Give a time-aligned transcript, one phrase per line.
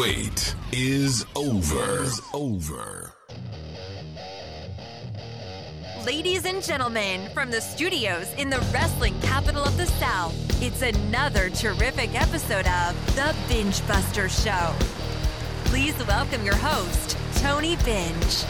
[0.00, 2.04] wait is over.
[2.04, 3.12] Is over.
[6.06, 11.50] Ladies and gentlemen, from the studios in the wrestling capital of the South, it's another
[11.50, 14.74] terrific episode of The Bengebuster Show.
[15.66, 18.46] Please welcome your host, Tony Benge.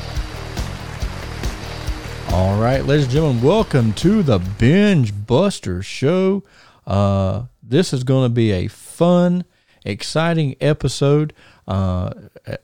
[2.33, 6.45] All right, ladies and gentlemen, welcome to the Bengebuster Show.
[6.87, 9.45] Uh, this is going to be a fun,
[9.85, 11.33] exciting episode.
[11.67, 12.13] Uh,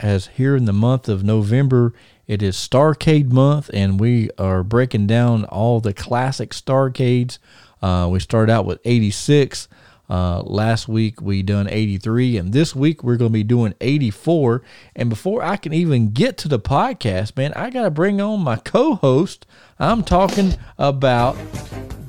[0.01, 1.93] as here in the month of November,
[2.27, 7.39] it is Starrcade month, and we are breaking down all the classic Starcades.
[7.81, 9.69] Uh, we started out with 86.
[10.09, 14.63] Uh, last week we done 83, and this week we're going to be doing 84.
[14.95, 18.41] And before I can even get to the podcast, man, I got to bring on
[18.41, 19.47] my co-host.
[19.79, 21.37] I'm talking about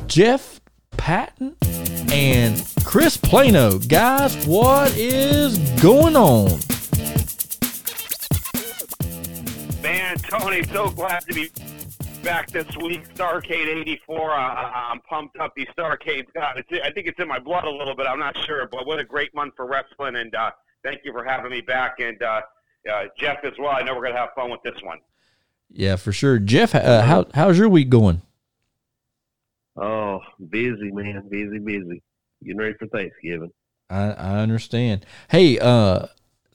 [0.07, 0.56] Jeff
[0.97, 1.55] Patton
[2.11, 3.77] and Chris Plano.
[3.79, 6.59] Guys, what is going on?
[9.81, 11.49] Man, Tony, so glad to be
[12.23, 13.07] back this week.
[13.15, 14.31] Starrcade 84.
[14.31, 15.53] Uh, I'm pumped up.
[15.55, 18.05] These Starcades, God, it's, I think it's in my blood a little bit.
[18.05, 20.17] I'm not sure, but what a great month for wrestling.
[20.17, 20.51] And uh,
[20.83, 21.99] thank you for having me back.
[21.99, 22.41] And uh,
[22.91, 23.71] uh, Jeff as well.
[23.71, 24.99] I know we're going to have fun with this one.
[25.69, 26.39] Yeah, for sure.
[26.39, 28.21] Jeff, uh, how, how's your week going?
[29.77, 31.27] Oh, busy, man.
[31.29, 32.01] Busy, busy.
[32.43, 33.51] Getting ready for Thanksgiving.
[33.89, 35.05] I, I understand.
[35.29, 36.07] Hey, uh,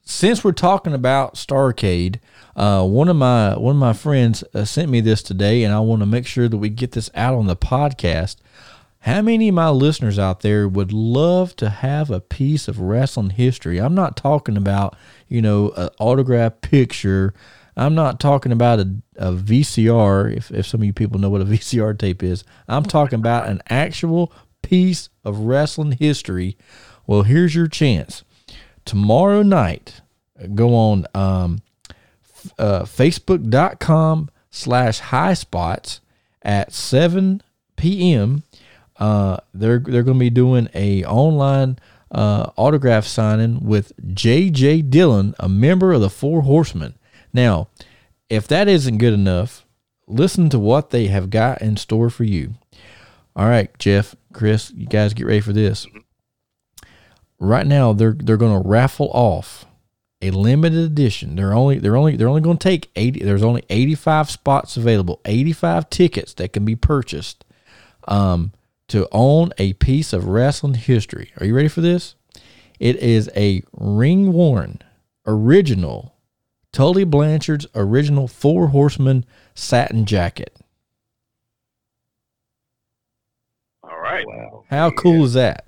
[0.05, 2.19] since we're talking about Starrcade,
[2.57, 5.81] uh, one of my one of my friends uh, sent me this today, and I
[5.81, 8.37] want to make sure that we get this out on the podcast.
[9.01, 13.31] How many of my listeners out there would love to have a piece of wrestling
[13.31, 13.79] history?
[13.81, 14.97] I'm not talking about
[15.29, 17.33] you know an autograph picture.
[17.77, 20.37] I'm not talking about a, a VCR.
[20.37, 23.49] If if some of you people know what a VCR tape is, I'm talking about
[23.49, 26.57] an actual piece of wrestling history.
[27.07, 28.25] Well, here's your chance
[28.85, 30.01] tomorrow night,
[30.55, 31.63] go on um,
[32.59, 36.01] uh, facebook.com slash high spots
[36.43, 37.43] at 7
[37.77, 38.43] p.m.
[38.97, 41.79] Uh, they're they're going to be doing a online
[42.11, 44.83] uh, autograph signing with J.J.
[44.83, 46.95] Dillon, a member of the Four Horsemen.
[47.33, 47.69] Now,
[48.29, 49.65] if that isn't good enough,
[50.07, 52.55] listen to what they have got in store for you.
[53.35, 55.87] All right, Jeff, Chris, you guys get ready for this
[57.43, 59.67] right now they're they're going to raffle off
[60.23, 61.35] a limited edition.
[61.35, 65.21] They're only they're only they're only going to take 80 there's only 85 spots available,
[65.25, 67.45] 85 tickets that can be purchased
[68.07, 68.53] um,
[68.89, 71.33] to own a piece of wrestling history.
[71.39, 72.15] Are you ready for this?
[72.79, 74.79] It is a ring worn
[75.27, 76.15] original
[76.73, 79.25] Tully Blanchard's original Four Horsemen
[79.55, 80.57] satin jacket.
[83.83, 84.27] All right.
[84.27, 84.65] Wow.
[84.71, 85.67] How cool is that?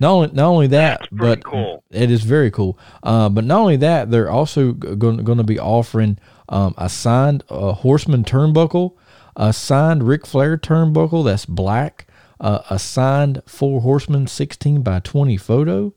[0.00, 1.82] Not only, not only that, but cool.
[1.90, 2.78] it is very cool.
[3.02, 7.44] Uh, but not only that, they're also going, going to be offering um, a signed
[7.48, 8.94] uh, Horseman turnbuckle,
[9.36, 12.06] a signed Ric Flair turnbuckle that's black,
[12.40, 15.94] uh, a signed Four Horsemen 16 by 20 photo,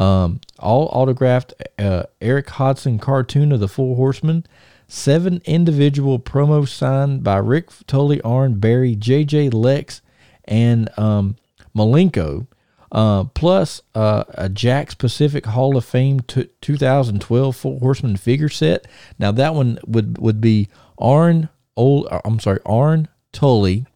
[0.00, 4.46] um, all autographed uh, Eric Hodson cartoon of the Four Horsemen,
[4.88, 10.00] seven individual promos signed by Ric Tully, Arn, Barry, JJ Lex,
[10.46, 11.36] and um,
[11.76, 12.46] Malenko.
[12.90, 18.88] Uh, plus uh, a Jakks Pacific Hall of Fame t- 2012 Four Horsemen figure set.
[19.18, 20.68] Now that one would would be
[20.98, 22.08] Arn old.
[22.10, 23.86] uh, I'm sorry, Arn Tully,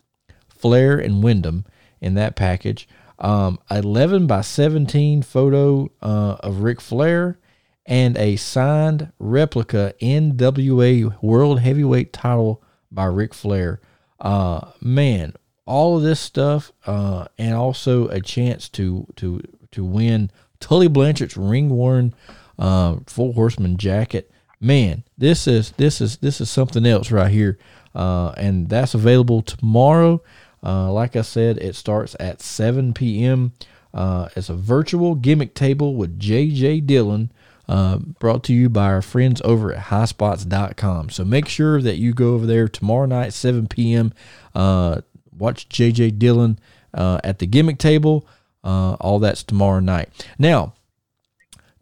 [0.49, 1.65] Flair, and Windham
[2.01, 2.87] in that package.
[3.19, 7.39] Um, 11 by 17 photo uh, of Ric Flair
[7.87, 13.81] and a signed replica NWA World Heavyweight title by Ric Flair.
[14.21, 15.35] Uh, man,
[15.67, 19.41] all of this stuff, uh, and also a chance to to
[19.73, 20.31] to win
[20.61, 22.15] Tully Blanchard's ring worn
[22.59, 24.31] uh, Four Horseman jacket.
[24.61, 27.59] Man, this is this is this is something else right here,
[27.95, 30.23] uh, and that's available tomorrow.
[30.65, 33.53] Uh, like I said, it starts at 7 p.m.
[33.93, 36.81] Uh, it's a virtual gimmick table with J.J.
[36.81, 37.31] Dillon,
[37.69, 41.11] uh, brought to you by our friends over at highspots.com.
[41.11, 44.13] So make sure that you go over there tomorrow night, 7 p.m.
[44.55, 45.03] Uh,
[45.37, 46.59] watch JJ Dillon
[46.93, 48.27] uh, at the gimmick table.
[48.63, 50.27] Uh, all that's tomorrow night.
[50.39, 50.73] Now,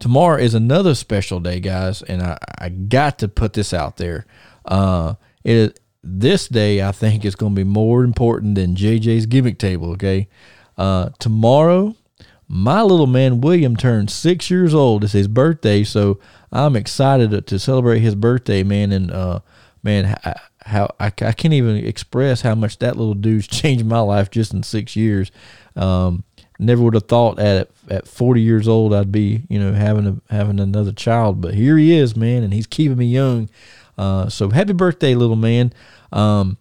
[0.01, 4.27] tomorrow is another special day, guys, and I, I got to put this out there.
[4.65, 5.15] Uh,
[5.45, 9.93] it this day I think is going to be more important than JJ's gimmick table.
[9.93, 10.29] Okay,
[10.77, 11.95] uh, tomorrow
[12.55, 15.05] my little man William turns six years old.
[15.05, 16.21] It's his birthday, so
[16.53, 18.93] I'm excited to, celebrate his birthday, man.
[18.93, 19.41] And uh,
[19.83, 24.01] man, I, how I, I can't even express how much that little dude's changed my
[24.01, 25.31] life just in six years.
[25.77, 26.25] Um,
[26.59, 30.35] never would have thought at at 40 years old I'd be you know having a
[30.35, 33.49] having another child, but here he is, man, and he's keeping me young.
[33.97, 35.73] Uh, so happy birthday, little man,
[36.13, 36.59] um,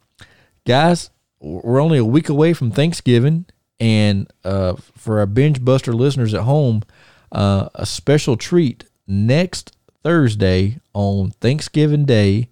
[0.65, 1.09] guys.
[1.39, 3.45] We're only a week away from Thanksgiving,
[3.79, 6.83] and uh, for our Bengebuster listeners at home,
[7.31, 12.49] uh, a special treat next Thursday on Thanksgiving Day.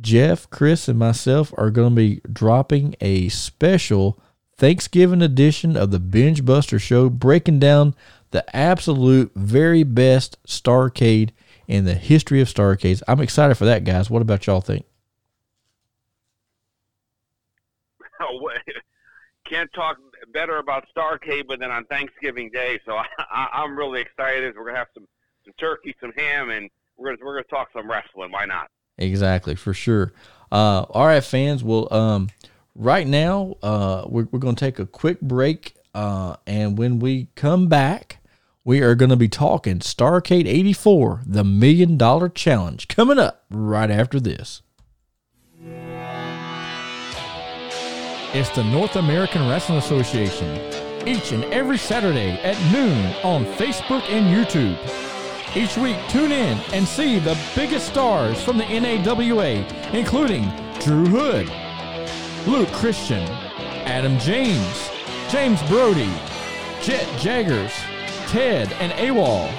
[0.00, 4.18] Jeff, Chris, and myself are going to be dropping a special
[4.56, 7.94] Thanksgiving edition of the Bengebuster Show, breaking down
[8.30, 11.30] the absolute very best Starrcade
[11.68, 13.02] in the history of Starcades.
[13.06, 14.10] I'm excited for that, guys.
[14.10, 14.84] What about y'all think?
[18.20, 18.50] Oh.
[19.44, 19.96] Can't talk
[20.32, 22.80] better about Starrcade than on Thanksgiving Day.
[22.84, 22.96] So
[23.30, 24.56] I, I'm really excited.
[24.56, 25.06] We're gonna have some,
[25.44, 28.32] some turkey, some ham, and we're gonna, we're gonna talk some wrestling.
[28.32, 28.70] Why not?
[28.98, 30.12] Exactly, for sure.
[30.50, 31.62] Uh, all right, fans.
[31.62, 32.28] Well, um,
[32.74, 35.74] right now, uh, we're, we're going to take a quick break.
[35.94, 38.17] Uh, and when we come back,
[38.68, 43.90] we are going to be talking Starrcade 84, the Million Dollar Challenge, coming up right
[43.90, 44.60] after this.
[48.34, 54.26] It's the North American Wrestling Association, each and every Saturday at noon on Facebook and
[54.26, 54.76] YouTube.
[55.56, 59.64] Each week, tune in and see the biggest stars from the NAWA,
[59.94, 60.42] including
[60.80, 61.48] Drew Hood,
[62.46, 63.26] Luke Christian,
[63.86, 64.90] Adam James,
[65.30, 66.12] James Brody,
[66.82, 67.72] Jet Jaggers,
[68.28, 69.50] Ted and AWOL,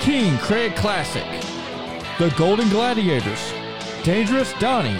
[0.00, 1.24] King Craig Classic,
[2.18, 3.52] The Golden Gladiators,
[4.02, 4.98] Dangerous Donnie,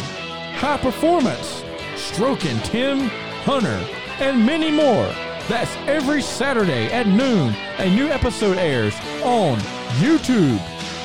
[0.55, 1.65] High Performance,
[1.97, 3.09] Stroking Tim,
[3.43, 3.85] Hunter,
[4.21, 5.07] and many more.
[5.49, 7.53] That's every Saturday at noon.
[7.79, 8.95] A new episode airs
[9.25, 9.59] on
[9.99, 10.61] YouTube.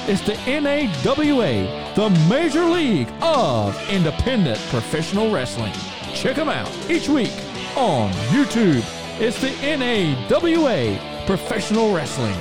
[0.08, 5.74] It's the NAWA, the Major League of Independent Professional Wrestling.
[6.14, 7.34] Check them out each week
[7.76, 8.84] on YouTube.
[9.20, 12.40] It's the NAWA Professional Wrestling.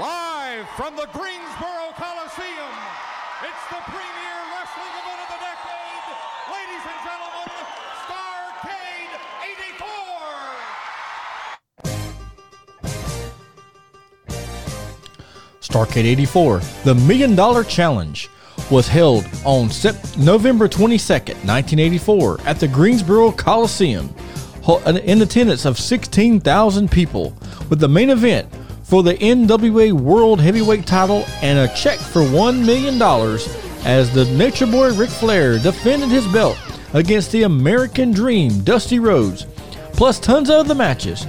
[0.00, 2.72] Live from the Greensboro Coliseum,
[3.44, 6.16] it's the premier wrestling event of the decade.
[6.48, 7.52] Ladies and gentlemen,
[8.08, 9.12] Starrcade
[15.60, 15.60] 84.
[15.60, 18.30] Starrcade 84, the Million Dollar Challenge,
[18.70, 19.68] was held on
[20.18, 24.14] November 22nd, 1984, at the Greensboro Coliseum,
[24.86, 27.34] in attendance of 16,000 people,
[27.70, 28.48] with the main event
[28.82, 33.00] for the NWA World Heavyweight title and a check for $1 million
[33.84, 36.58] as the Nature Boy Ric Flair defended his belt
[36.94, 39.46] against the American Dream Dusty Rhodes,
[39.92, 41.26] plus tons of other matches.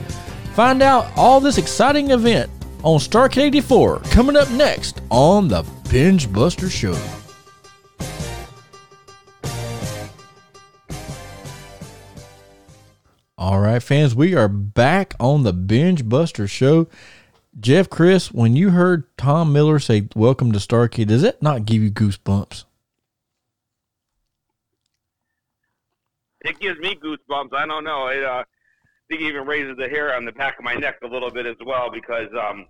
[0.54, 2.50] Find out all this exciting event
[2.84, 7.19] on Starrcade 84 coming up next on the Bengebuster Show.
[13.50, 16.88] All right, fans, we are back on the Bengebuster Show.
[17.60, 21.82] Jeff, Chris, when you heard Tom Miller say "Welcome to Starkey," does that not give
[21.82, 22.66] you goosebumps?
[26.42, 27.56] It gives me goosebumps.
[27.56, 28.06] I don't know.
[28.10, 28.46] It, uh, I
[29.10, 31.48] think it even raises the hair on the back of my neck a little bit
[31.48, 32.68] as well because um,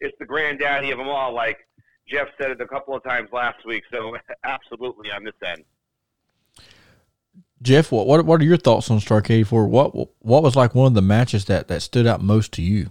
[0.00, 1.34] it's the granddaddy of them all.
[1.34, 1.66] Like
[2.08, 3.82] Jeff said it a couple of times last week.
[3.90, 5.64] So absolutely on this end.
[7.60, 9.66] Jeff, what what what are your thoughts on Starrcade Four?
[9.66, 12.90] What what was like one of the matches that that stood out most to you?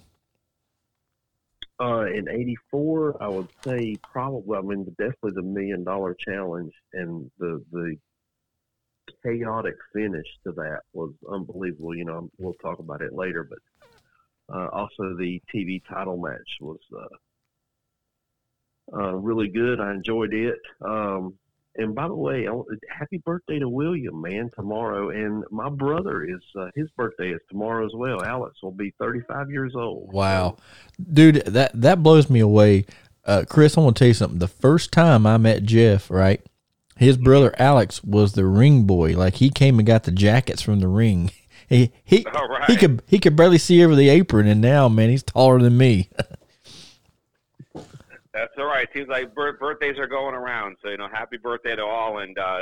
[1.80, 4.58] Uh, in '84, I would say probably.
[4.58, 7.96] I mean, definitely the Million Dollar Challenge and the the
[9.24, 11.96] chaotic finish to that was unbelievable.
[11.96, 13.60] You know, we'll talk about it later, but
[14.54, 19.80] uh, also the TV title match was uh, uh, really good.
[19.80, 20.60] I enjoyed it.
[20.82, 21.36] Um,
[21.78, 22.52] and by the way, I
[22.90, 25.10] happy birthday to William, man, tomorrow.
[25.10, 28.24] And my brother is uh, his birthday is tomorrow as well.
[28.24, 30.12] Alex will be 35 years old.
[30.12, 30.58] Wow,
[31.12, 32.86] dude, that that blows me away.
[33.26, 34.40] Uh, Chris, I want to tell you something.
[34.40, 36.42] The first time I met Jeff, right,
[36.96, 39.18] his brother Alex was the ring boy.
[39.18, 41.32] Like he came and got the jackets from the ring.
[41.70, 42.64] He he All right.
[42.70, 45.78] he could he could barely see over the apron, and now man, he's taller than
[45.78, 46.10] me.
[48.38, 48.88] That's all right.
[48.94, 50.78] Seems like bir- birthdays are going around.
[50.84, 52.20] So, you know, happy birthday to all.
[52.20, 52.62] And uh,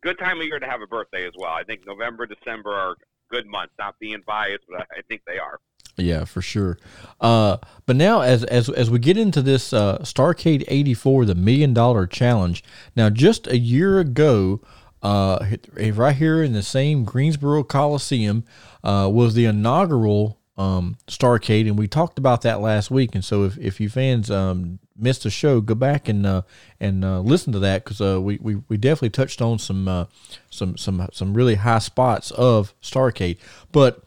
[0.00, 1.52] good time of year to have a birthday as well.
[1.52, 2.96] I think November, December are
[3.30, 3.74] good months.
[3.78, 5.60] Not being biased, but I I think they are.
[5.98, 6.78] Yeah, for sure.
[7.20, 11.74] Uh, but now, as as as we get into this uh, Starrcade '84, the Million
[11.74, 12.64] Dollar Challenge.
[12.96, 14.62] Now, just a year ago,
[15.02, 15.44] uh,
[15.76, 18.44] right here in the same Greensboro Coliseum,
[18.82, 23.14] uh, was the inaugural um, Starrcade, and we talked about that last week.
[23.14, 26.42] And so, if if you fans um, missed the show, go back and uh,
[26.80, 30.06] and uh, listen to that because uh, we, we we definitely touched on some uh,
[30.50, 33.38] some some some really high spots of Starrcade.
[33.70, 34.02] But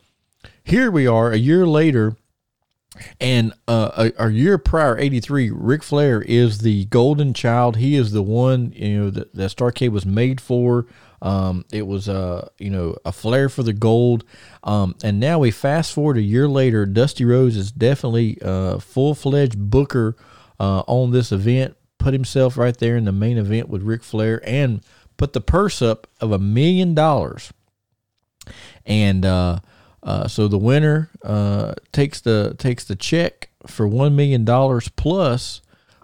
[0.63, 2.15] here we are, a year later,
[3.20, 7.77] and uh, a, a year prior, eighty three, Ric Flair is the golden child.
[7.77, 10.88] He is the one you know that, that Starrcade was made for.
[11.22, 14.25] Um, it was uh, you know a flair for the gold,
[14.63, 16.86] um, and now we fast forward a year later.
[16.86, 20.15] Dusty Rhodes is definitely a full fledged booker
[20.59, 21.75] uh, on this event.
[21.97, 24.81] Put himself right there in the main event with Ric Flair, and
[25.17, 27.51] put the purse up of a million dollars.
[28.85, 29.59] And uh,
[30.03, 35.62] uh, so the winner uh, takes the takes the check for one million dollars plus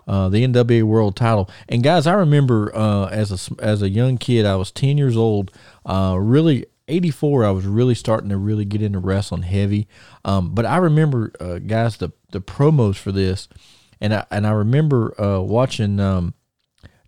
[0.07, 1.49] uh, the NWA World Title.
[1.69, 5.15] And guys, I remember uh, as a as a young kid, I was ten years
[5.15, 5.51] old.
[5.85, 9.87] Uh, really, eighty four, I was really starting to really get into wrestling heavy.
[10.25, 13.47] Um, but I remember, uh, guys, the the promos for this,
[14.01, 16.33] and I and I remember uh, watching um,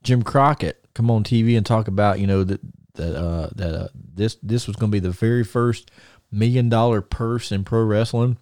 [0.03, 2.61] Jim Crockett come on TV and talk about you know that
[2.93, 5.91] that uh, that this this was going to be the very first
[6.31, 8.37] million dollar purse in pro wrestling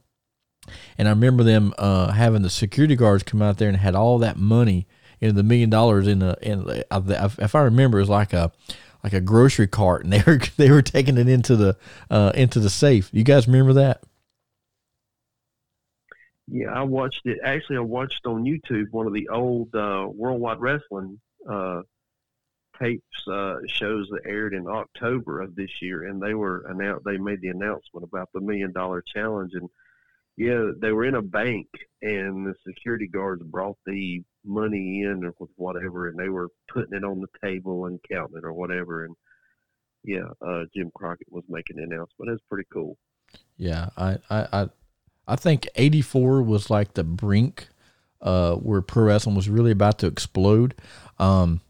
[0.97, 4.19] and I remember them uh, having the security guards come out there and had all
[4.19, 4.87] that money
[5.19, 8.51] in the million dollars in a in if I remember it was like a
[9.03, 11.77] like a grocery cart and they were they were taking it into the
[12.09, 13.09] uh, into the safe.
[13.11, 14.03] You guys remember that?
[16.53, 17.39] Yeah, I watched it.
[17.43, 21.83] Actually, I watched on YouTube one of the old uh, Worldwide Wrestling uh,
[22.77, 27.05] tapes uh, shows that aired in October of this year, and they were announced.
[27.05, 29.69] They made the announcement about the million dollar challenge, and
[30.35, 31.67] yeah, they were in a bank,
[32.01, 37.05] and the security guards brought the money in or whatever, and they were putting it
[37.05, 39.05] on the table and counting it or whatever.
[39.05, 39.15] And
[40.03, 42.27] yeah, uh, Jim Crockett was making the announcement.
[42.27, 42.97] It was pretty cool.
[43.55, 44.69] Yeah, I I I,
[45.27, 47.67] I think '84 was like the brink
[48.21, 50.75] uh, where pro wrestling was really about to explode.
[51.19, 51.61] Um,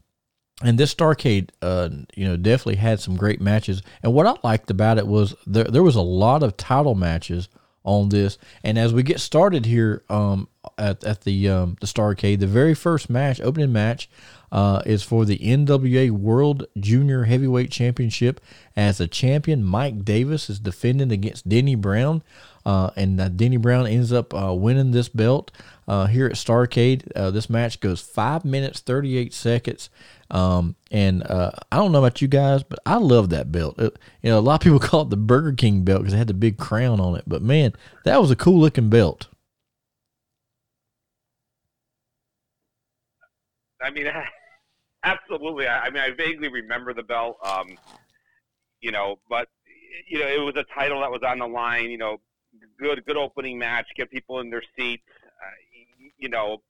[0.62, 3.82] and this Starrcade, uh, you know, definitely had some great matches.
[4.02, 7.48] And what I liked about it was there there was a lot of title matches
[7.84, 8.38] on this.
[8.62, 12.74] And as we get started here um, at, at the um, the Starrcade, the very
[12.74, 14.08] first match, opening match,
[14.52, 18.40] uh, is for the NWA World Junior Heavyweight Championship.
[18.76, 22.22] As the champion, Mike Davis is defending against Denny Brown.
[22.64, 25.50] Uh, and uh, Denny Brown ends up uh, winning this belt
[25.88, 27.10] uh, here at Starrcade.
[27.16, 29.90] Uh, this match goes five minutes thirty eight seconds,
[30.30, 33.80] um, and I don't know about you guys, but I love that belt.
[33.80, 36.18] It, you know, a lot of people call it the Burger King belt because it
[36.18, 37.24] had the big crown on it.
[37.26, 37.72] But man,
[38.04, 39.26] that was a cool looking belt.
[43.82, 44.06] I mean,
[45.04, 45.66] absolutely.
[45.66, 47.36] I, I mean, I vaguely remember the belt.
[47.44, 47.78] Um,
[48.80, 49.48] you know, but
[50.08, 51.90] you know, it was a title that was on the line.
[51.90, 52.18] You know,
[52.78, 55.04] good good opening match, get people in their seats.
[55.24, 56.62] Uh, you know,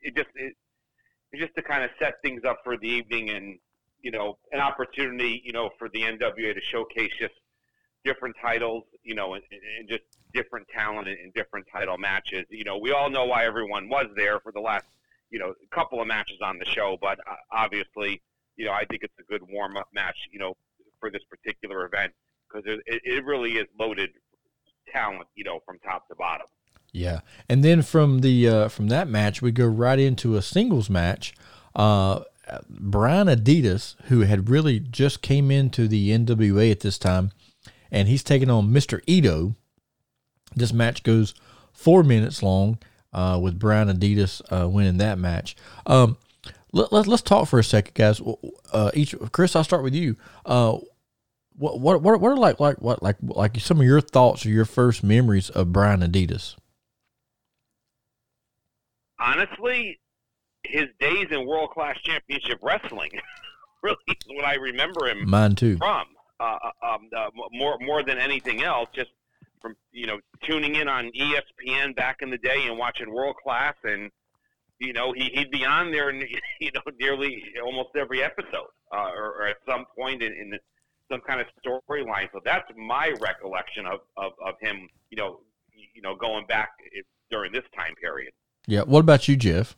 [0.00, 0.54] it just it,
[1.34, 3.58] just to kind of set things up for the evening and
[4.00, 7.34] you know an opportunity you know for the NWA to showcase just
[8.06, 9.42] different titles, you know, and,
[9.78, 12.46] and just different talent in different title matches.
[12.48, 14.86] You know, we all know why everyone was there for the last
[15.36, 18.22] you know a couple of matches on the show, but uh, obviously,
[18.56, 20.54] you know, I think it's a good warm up match, you know,
[20.98, 22.14] for this particular event
[22.48, 24.08] because it, it really is loaded
[24.90, 26.46] talent, you know, from top to bottom.
[26.90, 30.88] Yeah, and then from the uh, from that match, we go right into a singles
[30.88, 31.34] match.
[31.74, 32.20] Uh,
[32.70, 37.30] Brian Adias, who had really just came into the NWA at this time,
[37.90, 39.02] and he's taking on Mr.
[39.06, 39.54] Ito.
[40.54, 41.34] This match goes
[41.74, 42.78] four minutes long,
[43.16, 45.56] uh, with Brian Adias uh, winning that match.
[45.86, 46.18] Um,
[46.72, 48.20] let, let, us talk for a second, guys.
[48.72, 50.16] Uh, each Chris, I'll start with you.
[50.44, 50.78] Uh,
[51.58, 54.66] what what what are like like what like like some of your thoughts or your
[54.66, 56.54] first memories of Brian Adias?
[59.18, 59.98] Honestly,
[60.64, 63.10] his days in world class championship wrestling
[63.82, 65.28] really is what I remember him.
[65.30, 65.78] Mine too.
[65.78, 66.06] From
[66.38, 69.10] uh, uh, um, uh, more more than anything else, just
[69.66, 73.74] from you know tuning in on ESPN back in the day and watching world class,
[73.84, 74.10] and
[74.78, 76.22] you know he, he'd be on there, and,
[76.60, 80.58] you know, nearly almost every episode, uh, or, or, at some point in, in
[81.10, 82.28] some kind of storyline.
[82.32, 85.40] So that's my recollection of, of, of him, you know,
[85.94, 86.70] you know, going back
[87.30, 88.32] during this time period.
[88.66, 88.82] Yeah.
[88.82, 89.76] What about you, Jeff?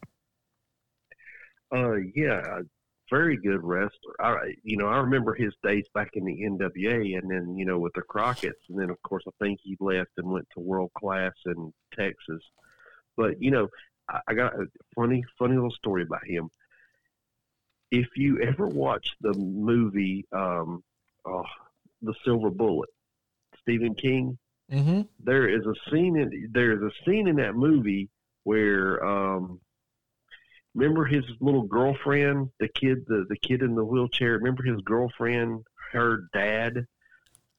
[1.75, 2.61] Uh, yeah,
[3.11, 4.15] very good wrestler.
[4.21, 7.79] I, you know, I remember his days back in the NWA, and then you know
[7.79, 10.91] with the Crockett's, and then of course I think he left and went to World
[10.97, 12.43] Class in Texas.
[13.17, 13.69] But you know,
[14.09, 16.51] I, I got a funny, funny little story about him.
[17.91, 20.83] If you ever watch the movie um,
[21.25, 21.45] oh,
[22.03, 22.91] the Silver Bullet,
[23.63, 24.39] Stephen King.
[24.73, 25.03] Mm-hmm.
[25.25, 28.11] There is a scene in there is a scene in that movie
[28.45, 29.61] where um,
[30.79, 34.33] remember his little girlfriend, the kid, the the kid in the wheelchair.
[34.33, 36.87] Remember his girlfriend, her dad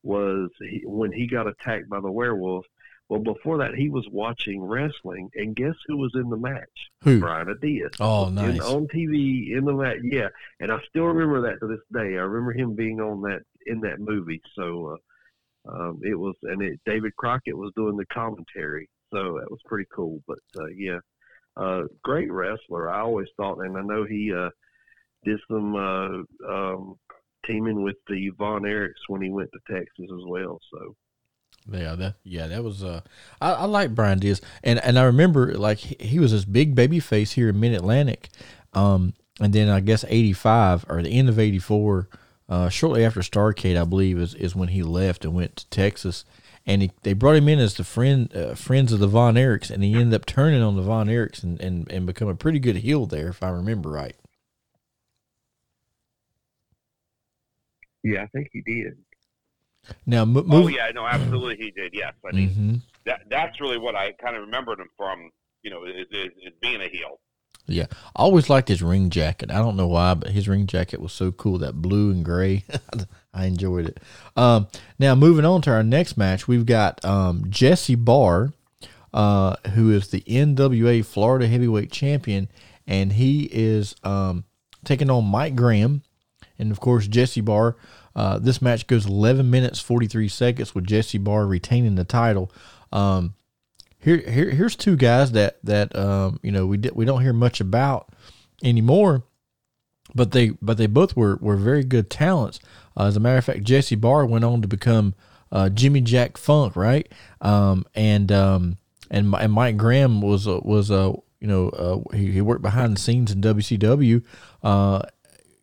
[0.03, 2.65] was he, when he got attacked by the werewolf.
[3.09, 6.91] Well, before that, he was watching wrestling, and guess who was in the match?
[7.03, 7.19] Who?
[7.19, 7.95] Brian Adias.
[7.99, 8.61] Oh, In- nice.
[8.61, 10.27] on TV in the match, yeah.
[10.59, 12.17] And I still remember that to this day.
[12.17, 14.41] I remember him being on that in that movie.
[14.53, 14.95] So
[15.67, 18.87] uh, um, it was, and it, David Crockett was doing the commentary.
[19.11, 20.21] So that was pretty cool.
[20.27, 20.99] But uh, yeah,
[21.59, 22.89] uh, great wrestler.
[22.89, 24.49] I always thought, and I know he uh,
[25.25, 26.95] did some uh, um,
[27.45, 30.59] teaming with the Von Erichs when he went to Texas as well.
[30.71, 30.95] So
[31.71, 33.01] Yeah, that yeah, that was uh
[33.41, 34.41] I, I like Brian Adias.
[34.63, 37.73] And and I remember like he, he was this big baby face here in Mid
[37.73, 38.29] Atlantic.
[38.73, 42.07] Um and then I guess eighty five or the end of eighty four,
[42.47, 46.25] uh shortly after Starcade I believe is, is when he left and went to Texas.
[46.69, 49.71] And he, they brought him in as the friend uh, friends of the Von Erichs
[49.71, 52.59] and he ended up turning on the Von Erichs and, and, and become a pretty
[52.59, 54.15] good heel there if I remember right.
[58.03, 58.97] yeah, I think he did.
[60.05, 61.91] Now mo- Oh yeah, no, absolutely he did.
[61.93, 62.81] Yes, I mean Mhm.
[63.05, 65.31] that that's really what I kind of remembered him from.
[65.63, 67.19] You know, is, is, is being a heel.
[67.69, 67.85] Yeah,
[68.15, 69.51] I always liked his ring jacket.
[69.51, 71.57] I don't know why, but his ring jacket was so cool.
[71.59, 72.63] That blue and gray,
[73.33, 73.99] I enjoyed it.
[74.35, 78.53] Um, now moving on to our next match, we've got um, Jesse Barr,
[79.13, 82.49] uh, who is the NWA Florida Heavyweight Champion,
[82.87, 84.45] and he is um,
[84.83, 86.01] taking on Mike Graham,
[86.57, 87.75] and of course Jesse Barr.
[88.15, 92.51] Uh, this match goes 11 minutes 43 seconds with Jesse Barr retaining the title.
[92.91, 93.35] Um,
[93.99, 97.33] here, here here's two guys that that um, you know we di- we don't hear
[97.33, 98.09] much about
[98.63, 99.23] anymore,
[100.15, 102.59] but they but they both were were very good talents.
[102.97, 105.15] Uh, as a matter of fact, Jesse Barr went on to become
[105.51, 107.11] uh, Jimmy Jack Funk, right?
[107.41, 108.77] Um, and um,
[109.11, 112.95] and and Mike Graham was a, was a you know uh, he, he worked behind
[112.95, 114.23] the scenes in WCW.
[114.63, 115.01] Uh,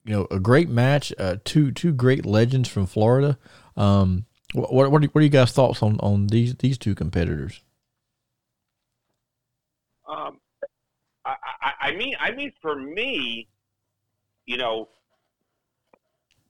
[0.04, 1.12] you know, a great match.
[1.18, 3.38] Uh, two two great legends from Florida.
[3.76, 6.94] Um, what what what are, what are you guys' thoughts on on these these two
[6.94, 7.62] competitors?
[10.08, 10.38] Um,
[11.24, 13.48] I, I, I mean, I mean, for me,
[14.46, 14.88] you know,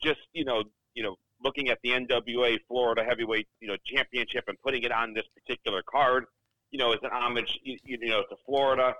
[0.02, 0.64] just you know,
[0.94, 5.14] you know, looking at the NWA Florida Heavyweight, you know, Championship and putting it on
[5.14, 6.26] this particular card,
[6.70, 8.94] you know, as an homage, you, you know, to Florida.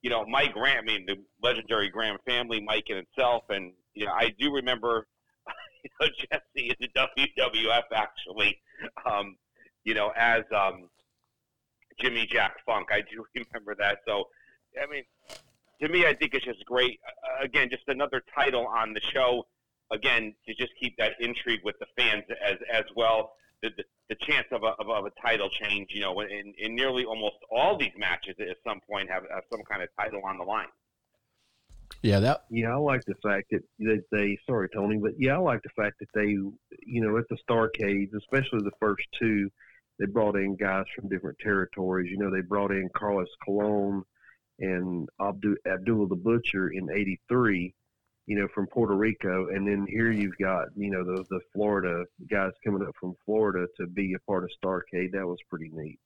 [0.00, 4.06] You know, Mike Graham, I mean, the legendary Graham family, Mike in itself, and you
[4.06, 5.08] know, I do remember,
[5.84, 6.88] you know, Jesse in the
[7.26, 8.58] WWF actually,
[9.04, 9.36] um,
[9.82, 10.88] you know, as um,
[12.00, 12.88] Jimmy Jack Funk.
[12.90, 13.98] I do remember that.
[14.06, 14.28] So,
[14.80, 15.04] I mean,
[15.80, 17.00] to me, I think it's just great.
[17.06, 19.46] Uh, again, just another title on the show.
[19.90, 23.32] Again, to just keep that intrigue with the fans as as well.
[23.62, 26.76] The, the, the chance of a, of, of a title change, you know, in, in
[26.76, 30.38] nearly almost all these matches at some point have, have some kind of title on
[30.38, 30.68] the line.
[32.02, 35.38] Yeah, that Yeah, I like the fact that they, they sorry Tony, but yeah, I
[35.38, 39.50] like the fact that they, you know, at the Starcades, especially the first two,
[39.98, 42.10] they brought in guys from different territories.
[42.10, 44.04] You know, they brought in Carlos Colon
[44.60, 47.74] and Abdul Abdullah the Butcher in '83.
[48.26, 52.04] You know, from Puerto Rico, and then here you've got you know the the Florida
[52.30, 55.12] guys coming up from Florida to be a part of Starrcade.
[55.12, 55.98] That was pretty neat.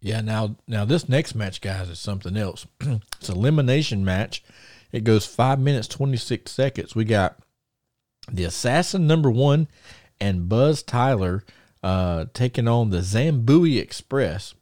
[0.00, 2.66] Yeah, now now this next match, guys, is something else.
[2.80, 4.42] it's elimination match.
[4.92, 6.94] It goes five minutes twenty six seconds.
[6.94, 7.36] We got
[8.32, 9.68] the assassin number one
[10.20, 11.44] and Buzz Tyler
[11.82, 14.54] uh, taking on the Zambuie Express,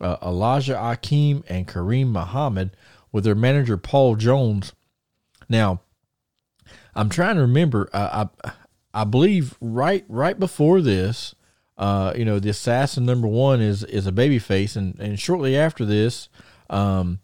[0.00, 2.76] uh, Elijah Akeem and Kareem Muhammad
[3.12, 4.72] with their manager Paul Jones.
[5.48, 5.80] Now,
[6.94, 7.88] I'm trying to remember.
[7.92, 8.52] Uh, I
[8.92, 11.34] I believe right right before this,
[11.78, 15.56] uh, you know, the assassin number one is is a baby face, and and shortly
[15.56, 16.28] after this,
[16.68, 17.20] um,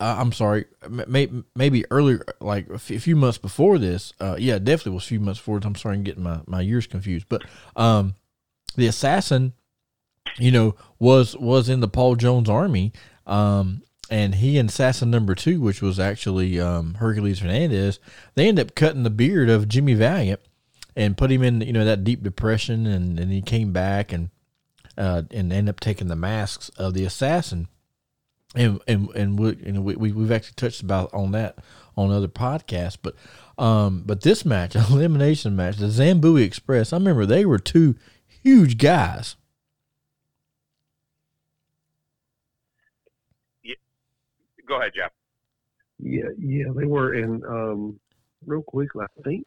[0.00, 4.12] I- I'm sorry, maybe maybe earlier, like a few months before this.
[4.20, 5.60] Uh, yeah, definitely was a few months before.
[5.62, 7.42] I'm sorry, I'm getting my my years confused, but
[7.76, 8.14] um,
[8.76, 9.52] the assassin,
[10.38, 12.92] you know, was was in the Paul Jones army.
[13.26, 17.98] Um, and he and assassin number two, which was actually um, Hercules Hernandez,
[18.36, 20.38] they end up cutting the beard of Jimmy Valiant
[20.94, 24.30] and put him in, you know, that deep depression, and, and he came back and
[24.96, 27.66] uh, and ended up taking the masks of the assassin.
[28.56, 31.58] And and and we, you know, we we- we've actually touched about on that
[31.96, 33.14] on other podcasts, but
[33.58, 38.78] um, but this match, elimination match, the Zambuie Express, I remember they were two huge
[38.78, 39.36] guys.
[43.62, 43.74] Yeah.
[44.68, 45.12] Go ahead, Jeff.
[45.98, 47.14] Yeah, yeah, they were.
[47.14, 48.00] And um,
[48.46, 49.46] real quick, I think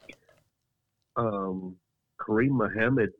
[1.15, 1.76] um,
[2.19, 3.12] Kareem Muhammad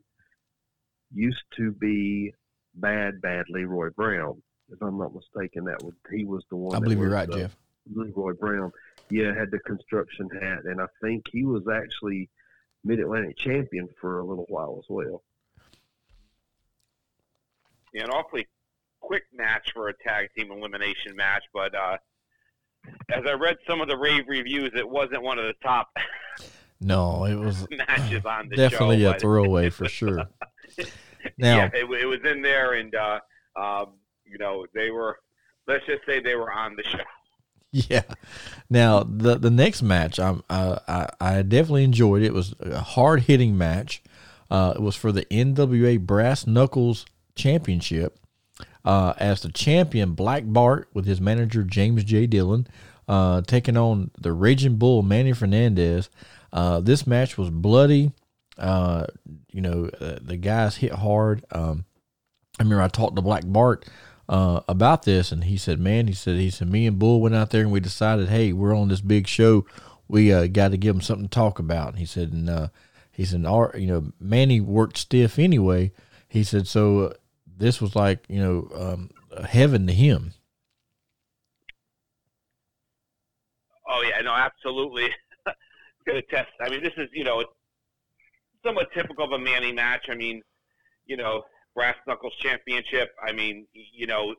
[1.14, 2.34] used to be
[2.74, 4.42] bad, bad Leroy Brown.
[4.72, 6.74] If I'm not mistaken, that was he was the one.
[6.74, 7.56] I that believe you're right, the Jeff.
[7.94, 8.72] Leroy Brown.
[9.10, 12.28] Yeah, had the construction hat, and I think he was actually
[12.84, 15.22] Mid Atlantic champion for a little while as well.
[17.92, 18.46] Yeah, an awfully
[19.00, 21.96] quick match for a tag team elimination match, but uh,
[23.08, 25.88] as I read some of the rave reviews, it wasn't one of the top
[26.80, 29.10] No, it was matches on the definitely show.
[29.10, 30.28] a throwaway for sure.
[31.36, 33.20] Now, yeah, it, it was in there, and uh,
[33.56, 33.94] um,
[34.30, 35.18] you know they were.
[35.66, 36.98] Let's just say they were on the show.
[37.72, 38.02] Yeah.
[38.68, 42.26] Now the the next match, I'm uh, I I definitely enjoyed it.
[42.26, 44.02] It was a hard hitting match.
[44.50, 48.18] Uh, it was for the NWA Brass Knuckles Championship.
[48.84, 52.26] Uh, as the champion, Black Bart with his manager James J.
[52.26, 52.66] Dillon,
[53.06, 56.10] uh, taking on the Raging Bull Manny Fernandez.
[56.52, 58.10] Uh, this match was bloody.
[58.58, 59.06] Uh,
[59.52, 61.44] you know, uh, the guys hit hard.
[61.52, 61.84] Um,
[62.58, 63.86] I remember I talked to Black Bart
[64.30, 67.34] uh, about this, and he said, "Man, he said, he said, me and Bull went
[67.34, 69.66] out there and we decided, hey, we're on this big show,
[70.06, 72.68] we uh, got to give them something to talk about." And he said, and uh,
[73.10, 75.90] he said, our, you know, Manny worked stiff anyway.
[76.28, 77.12] He said, so uh,
[77.44, 79.10] this was like, you know, um,
[79.44, 80.32] heaven to him.
[83.88, 85.08] Oh yeah, no, absolutely.
[86.06, 86.50] Gonna test.
[86.64, 87.44] I mean, this is you know,
[88.64, 90.06] somewhat typical of a Manny match.
[90.08, 90.40] I mean,
[91.06, 91.42] you know,
[91.80, 93.14] brass knuckles championship.
[93.26, 94.34] I mean, you know,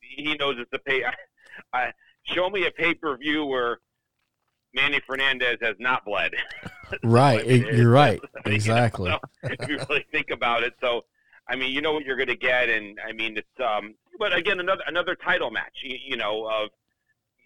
[0.00, 1.02] he knows it's a pay.
[1.74, 3.80] I, show me a pay per view where
[4.74, 6.32] Manny Fernandez has not bled.
[7.02, 9.10] Right, I mean, you're right, You know, exactly.
[9.10, 11.04] so, if you really think about it, so
[11.48, 14.32] I mean, you know what you're going to get, and I mean, it's um, but
[14.32, 15.72] again, another another title match.
[15.82, 16.68] You, you know, of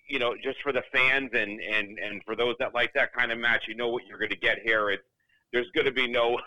[0.06, 3.32] you know, just for the fans and and and for those that like that kind
[3.32, 4.90] of match, you know what you're going to get here.
[4.90, 5.04] It's
[5.54, 6.38] there's going to be no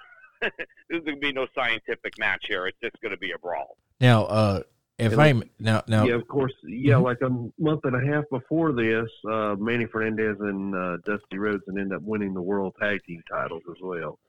[0.41, 2.67] there's going to be no scientific match here.
[2.67, 3.77] It's just going to be a brawl.
[4.01, 4.61] Now, uh,
[4.99, 6.53] if And I'm now now yeah, of course.
[6.63, 7.03] Yeah, Mhm.
[7.03, 7.29] like a
[7.61, 11.93] month and a half before this, uh, Manny Fernandez and uh, Dusty Rhodes and end
[11.93, 14.19] up winning the World Tag Team titles as well.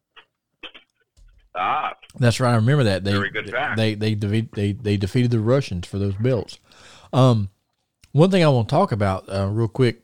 [1.57, 2.53] Ah, That's right.
[2.53, 3.77] I remember that they Very good fact.
[3.77, 6.59] they they defeat, they they defeated the Russians for those belts.
[7.12, 7.51] Um,
[8.12, 10.03] one thing I want to talk about uh, real quick,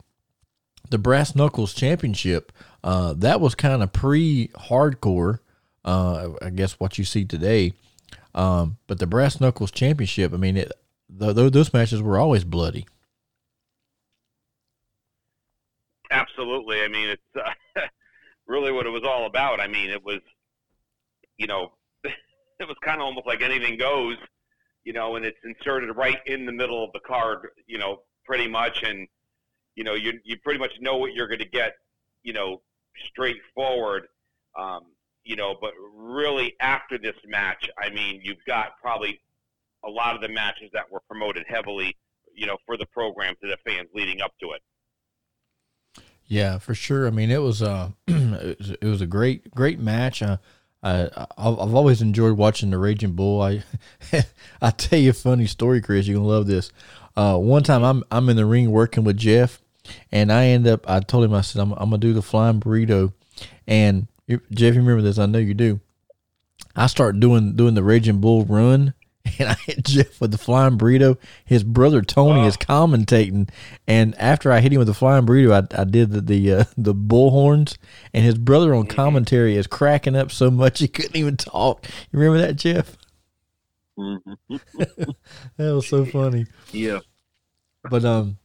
[0.91, 2.53] the Brass Knuckles Championship.
[2.85, 5.41] Uh, that was kind of pre-hardcore.
[5.85, 7.73] Uh, I guess what you see today.
[8.35, 10.33] Um, but the Brass Knuckles Championship.
[10.33, 10.73] I mean, it
[11.19, 12.87] th- th- those matches were always bloody.
[16.11, 16.83] absolutely.
[16.83, 17.23] I mean, it's
[17.77, 17.81] uh,
[18.47, 19.61] really what it was all about.
[19.61, 20.21] I mean, it was,
[21.39, 21.73] you know,
[22.05, 24.17] it was kind of almost like anything goes,
[24.85, 28.49] you know, and it's inserted right in the middle of the card, you know, pretty
[28.49, 29.09] much, and
[29.77, 31.75] you know, you you pretty much know what you're going to get,
[32.23, 32.61] you know,
[33.07, 34.07] straightforward.
[34.59, 34.87] Um,
[35.25, 39.21] you know, but really after this match, I mean, you've got probably
[39.85, 41.97] a lot of the matches that were promoted heavily,
[42.35, 44.63] you know, for the program to the fans leading up to it.
[46.27, 47.07] Yeah, for sure.
[47.07, 50.23] I mean, it was uh, it was, a great great match.
[50.23, 50.37] Uh,
[50.83, 53.43] I I've I've always enjoyed watching the Raging Bull.
[53.43, 53.65] I
[54.63, 56.07] I tell you a funny story, Chris.
[56.07, 56.71] You're gonna love this.
[57.17, 59.61] Uh, one time I'm I'm in the ring working with Jeff,
[60.13, 62.61] and I end up I told him I said I'm I'm gonna do the flying
[62.61, 63.13] burrito,
[63.67, 65.19] and you, Jeff, you remember this?
[65.19, 65.81] I know you do.
[66.77, 68.95] I start doing doing the Raging Bull run,
[69.39, 71.19] and I hit Jeff with the flying burrito.
[71.45, 73.49] His brother Tony is commentating,
[73.87, 76.65] and after I hit him with the flying burrito, I, I did the the, uh,
[76.77, 77.77] the bull horns,
[78.15, 81.87] and his brother on commentary is cracking up so much he couldn't even talk.
[82.13, 82.97] You remember that, Jeff?
[83.99, 84.17] hmm
[85.57, 86.47] That was so funny.
[86.73, 87.01] Yeah,
[87.91, 88.39] But um,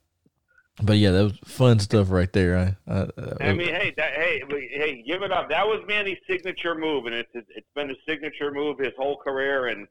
[0.84, 2.76] but yeah, that was fun stuff right there.
[2.88, 3.08] I, I,
[3.50, 5.50] I mean, hey, that, hey, hey, give it up.
[5.50, 9.68] That was Manny's signature move, and it's it's been a signature move his whole career.
[9.68, 9.88] And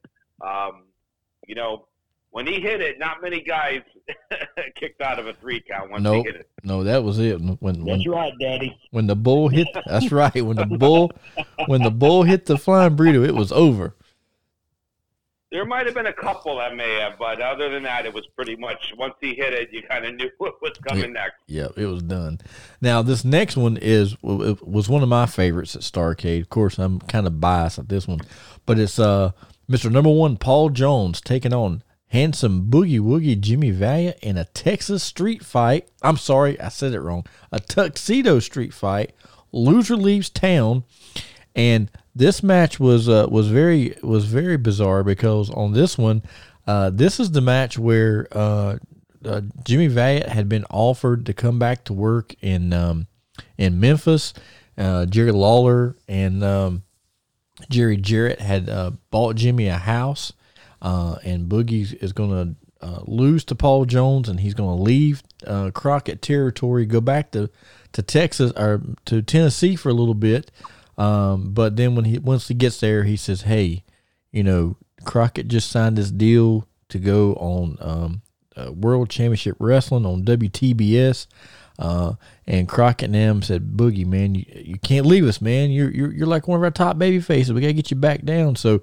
[0.47, 0.85] um,
[1.47, 1.87] you know,
[2.31, 3.81] when he hit it, not many guys
[4.77, 6.27] kicked out of a three count once Nope.
[6.27, 6.51] he hit it.
[6.65, 7.41] no, that was it.
[7.41, 8.79] When when That's right, Daddy.
[8.91, 10.45] when the bull hit, that's right.
[10.45, 11.13] When the bull
[11.67, 13.95] when the bull hit the flying burrito, it was over.
[15.55, 18.27] There might have been a couple that may have, but other than that, it was
[18.35, 21.37] pretty much once he hit it, you kind of knew what was coming next.
[21.47, 22.41] Yeah, it was done.
[22.81, 26.41] Now this next one is was one of my favorites at Starrcade.
[26.41, 28.19] Of course, I'm kind of biased at this one,
[28.67, 29.31] but it's uh
[29.71, 29.93] Mr.
[29.93, 35.45] Number One Paul Jones taking on handsome Boogie Woogie Jimmy Valiant in a Texas street
[35.45, 35.89] fight.
[36.03, 37.27] I'm sorry, I said it wrong.
[37.53, 39.13] A tuxedo street fight.
[39.53, 40.83] Loser leaves town,
[41.55, 46.23] and this match was uh, was very was very bizarre because on this one,
[46.67, 48.79] uh, this is the match where uh,
[49.25, 53.07] uh, Jimmy Valiant had been offered to come back to work in um,
[53.59, 54.33] in Memphis.
[54.77, 56.83] Uh, Jerry Lawler and um,
[57.69, 60.33] Jerry Jarrett had uh, bought Jimmy a house,
[60.81, 65.23] and Boogie is going to lose to Paul Jones, and he's going to leave
[65.75, 67.51] Crockett territory, go back to,
[67.93, 70.51] to Texas or to Tennessee for a little bit.
[70.97, 73.85] Um, but then when he once he gets there, he says, "Hey,
[74.33, 78.23] you know, Crockett just signed this deal to go on um,
[78.57, 81.27] uh, World Championship Wrestling on WTBS."
[81.77, 82.15] Uh,
[82.47, 85.71] and Crockett and them said, "Boogie, man, you, you can't leave us, man.
[85.71, 87.53] You're, you're you're like one of our top baby faces.
[87.53, 88.83] We gotta get you back down." So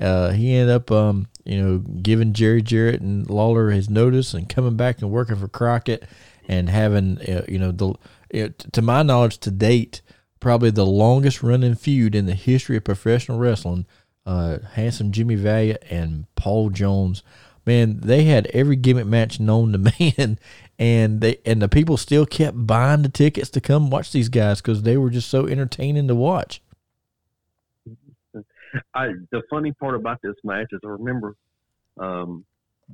[0.00, 4.48] uh, he ended up, um, you know, giving Jerry Jarrett and Lawler his notice and
[4.48, 6.04] coming back and working for Crockett
[6.48, 7.94] and having, uh, you know, the
[8.72, 10.00] to my knowledge to date,
[10.40, 13.86] probably the longest running feud in the history of professional wrestling.
[14.26, 17.22] Uh, handsome Jimmy Valiant and Paul Jones.
[17.66, 19.78] Man, they had every gimmick match known to
[20.18, 20.38] man,
[20.78, 24.60] and they and the people still kept buying the tickets to come watch these guys
[24.60, 26.60] because they were just so entertaining to watch.
[28.94, 31.36] I the funny part about this match is I remember
[31.98, 32.44] um,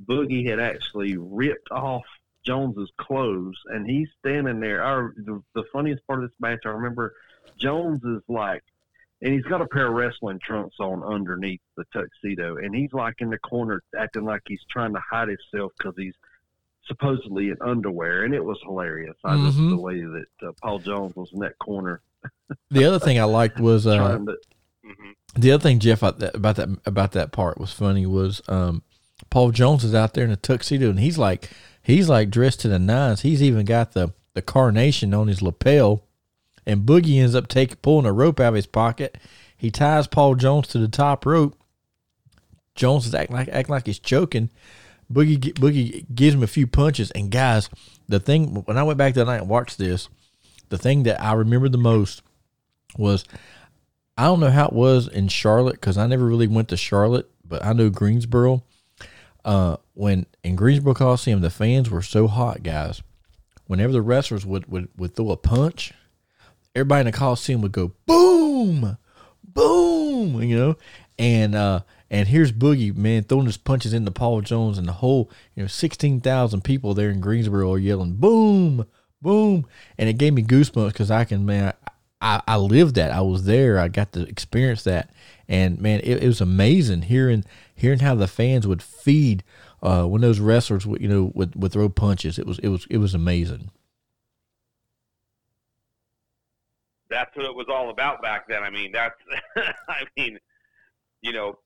[0.05, 2.03] Boogie had actually ripped off
[2.45, 4.81] Jones's clothes, and he's standing there.
[4.81, 7.13] Our, the, the funniest part of this match, I remember
[7.59, 8.63] Jones is like,
[9.21, 13.15] and he's got a pair of wrestling trunks on underneath the tuxedo, and he's like
[13.19, 16.13] in the corner acting like he's trying to hide himself because he's
[16.87, 19.15] supposedly in underwear, and it was hilarious.
[19.23, 19.45] I mm-hmm.
[19.45, 22.01] just the way that uh, Paul Jones was in that corner.
[22.71, 25.11] the other thing I liked was uh, to, mm-hmm.
[25.35, 28.83] the other thing Jeff about that about that part was funny was um,
[29.29, 31.49] Paul Jones is out there in a tuxedo, and he's like
[31.81, 33.21] he's like dressed to the nines.
[33.21, 36.03] He's even got the the carnation on his lapel,
[36.67, 39.17] and Boogie ends up taking pulling a rope out of his pocket.
[39.57, 41.57] He ties Paul Jones to the top rope.
[42.75, 44.51] Jones is acting like acting like he's choking.
[45.11, 47.69] Boogie Boogie gives him a few punches, and guys,
[48.07, 50.09] the thing when I went back that night and watched this,
[50.69, 52.21] the thing that I remember the most
[52.97, 53.23] was
[54.17, 57.29] I don't know how it was in Charlotte because I never really went to Charlotte,
[57.47, 58.63] but I know Greensboro.
[59.45, 63.01] Uh, when in Greensboro Coliseum, the fans were so hot, guys.
[63.67, 65.93] Whenever the wrestlers would, would, would throw a punch,
[66.77, 68.97] everybody in the Coliseum would go boom,
[69.43, 70.75] boom, you know,
[71.17, 75.29] and uh, and here's Boogie, man, throwing his punches into Paul Jones, and the whole,
[75.55, 78.85] you know, 16,000 people there in Greensboro are yelling, boom,
[79.21, 79.65] boom.
[79.97, 81.73] And it gave me goosebumps because I can, man,
[82.21, 83.11] I, I lived that.
[83.11, 83.79] I was there.
[83.79, 85.09] I got to experience that.
[85.49, 87.43] And, man, it, it was amazing hearing
[87.75, 89.43] hearing how the fans would feed
[89.83, 92.39] uh, when those wrestlers would, you know, would, would throw punches.
[92.39, 93.69] It was, it was, it was amazing.
[97.09, 98.63] That's what it was all about back then.
[98.63, 99.15] I mean, that's,
[99.89, 100.39] I mean,
[101.21, 101.57] you know,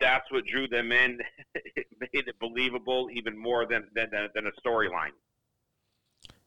[0.00, 1.18] that's what drew them in.
[1.54, 5.12] it made it believable even more than than, than a storyline.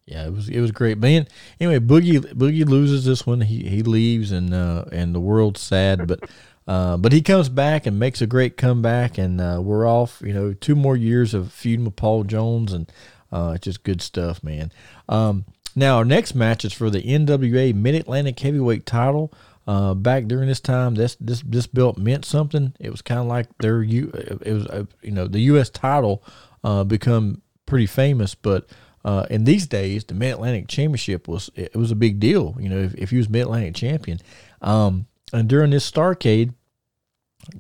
[0.06, 1.28] Yeah, it was it was great, man.
[1.60, 3.42] Anyway, Boogie Boogie loses this one.
[3.42, 6.28] He he leaves and uh, and the world's sad, but
[6.68, 10.22] uh, but he comes back and makes a great comeback, and uh, we're off.
[10.26, 12.92] You know, two more years of feuding with Paul Jones, and
[13.32, 14.72] uh, it's just good stuff, man.
[15.08, 15.46] Um,
[15.80, 19.34] now our next match is for the NWA Mid Atlantic Heavyweight Title.
[19.68, 22.74] Uh, back during this time, this this this belt meant something.
[22.80, 25.70] It was kind of like their you it was uh, you know the U.S.
[25.70, 26.24] title
[26.64, 28.68] uh, become pretty famous, but
[29.06, 32.56] uh, in these days, the Mid Atlantic Championship was it was a big deal.
[32.60, 34.20] You know, if, if you was Mid Atlantic champion,
[34.62, 36.54] um, and during this Starrcade,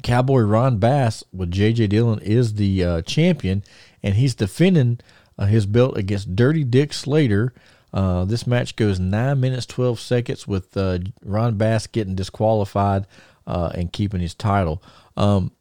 [0.03, 1.87] Cowboy Ron Bass with J.J.
[1.87, 3.63] Dillon is the uh, champion,
[4.03, 4.99] and he's defending
[5.37, 7.53] uh, his belt against Dirty Dick Slater.
[7.93, 13.07] Uh, this match goes nine minutes twelve seconds with uh, Ron Bass getting disqualified
[13.47, 14.83] uh, and keeping his title.
[15.17, 15.51] Um,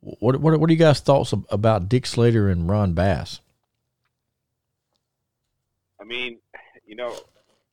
[0.00, 3.40] what what what are you guys' thoughts about Dick Slater and Ron Bass?
[6.00, 6.38] I mean,
[6.86, 7.16] you know,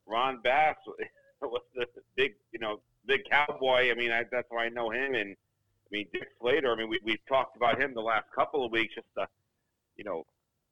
[0.06, 0.76] Ron Bass
[1.42, 3.92] was the big, you know, big cowboy.
[3.92, 5.16] I mean, I, that's why I know him.
[5.16, 6.72] And I mean, Dick Slater.
[6.72, 8.96] I mean, we we've talked about him the last couple of weeks.
[8.96, 9.28] Just the,
[9.98, 10.26] you know,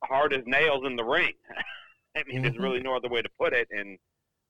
[0.04, 1.34] hard as nails in the ring.
[2.17, 2.43] I mean, mm-hmm.
[2.43, 3.67] there's really no other way to put it.
[3.71, 3.97] And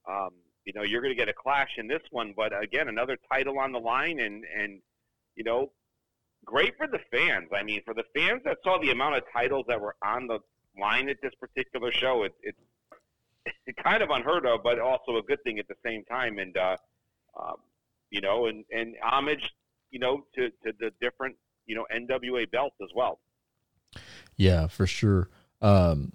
[0.09, 0.31] um,
[0.65, 3.59] you know, you're going to get a clash in this one, but again, another title
[3.59, 4.81] on the line, and and
[5.35, 5.71] you know,
[6.45, 7.49] great for the fans.
[7.55, 10.39] I mean, for the fans that saw the amount of titles that were on the
[10.79, 12.57] line at this particular show, it, it's
[13.65, 16.37] it's kind of unheard of, but also a good thing at the same time.
[16.39, 16.77] And uh,
[17.39, 17.55] um,
[18.09, 19.53] you know, and and homage,
[19.91, 23.19] you know, to to the different you know NWA belts as well.
[24.35, 25.29] Yeah, for sure.
[25.61, 26.13] Um,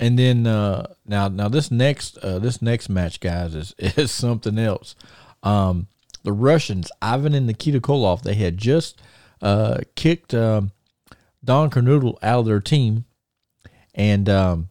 [0.00, 4.58] and then uh, now now this next uh, this next match, guys, is is something
[4.58, 4.96] else.
[5.42, 5.86] Um,
[6.22, 9.00] the Russians, Ivan and Nikita Koloff, they had just
[9.42, 10.72] uh, kicked um,
[11.44, 13.04] Don Kernodle out of their team,
[13.94, 14.70] and um,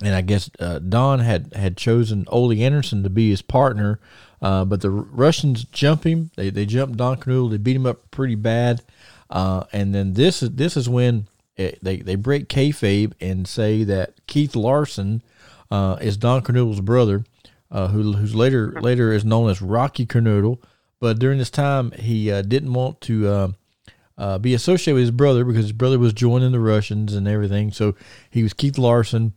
[0.00, 3.98] and I guess uh, Don had had chosen Ole Anderson to be his partner,
[4.40, 6.30] uh, but the Russians jump him.
[6.36, 7.50] They they jumped Don Kernodle.
[7.50, 8.80] They beat him up pretty bad,
[9.28, 11.26] uh, and then this is this is when
[11.56, 15.22] it, they they break kayfabe and say that Keith Larson
[15.70, 17.24] uh, is Don Kernodle's brother,
[17.70, 20.58] uh, who who's later later is known as Rocky Kernodle.
[21.00, 23.48] But during this time, he uh, didn't want to uh,
[24.18, 27.72] uh, be associated with his brother because his brother was joining the Russians and everything.
[27.72, 27.94] So
[28.30, 29.32] he was Keith Larson,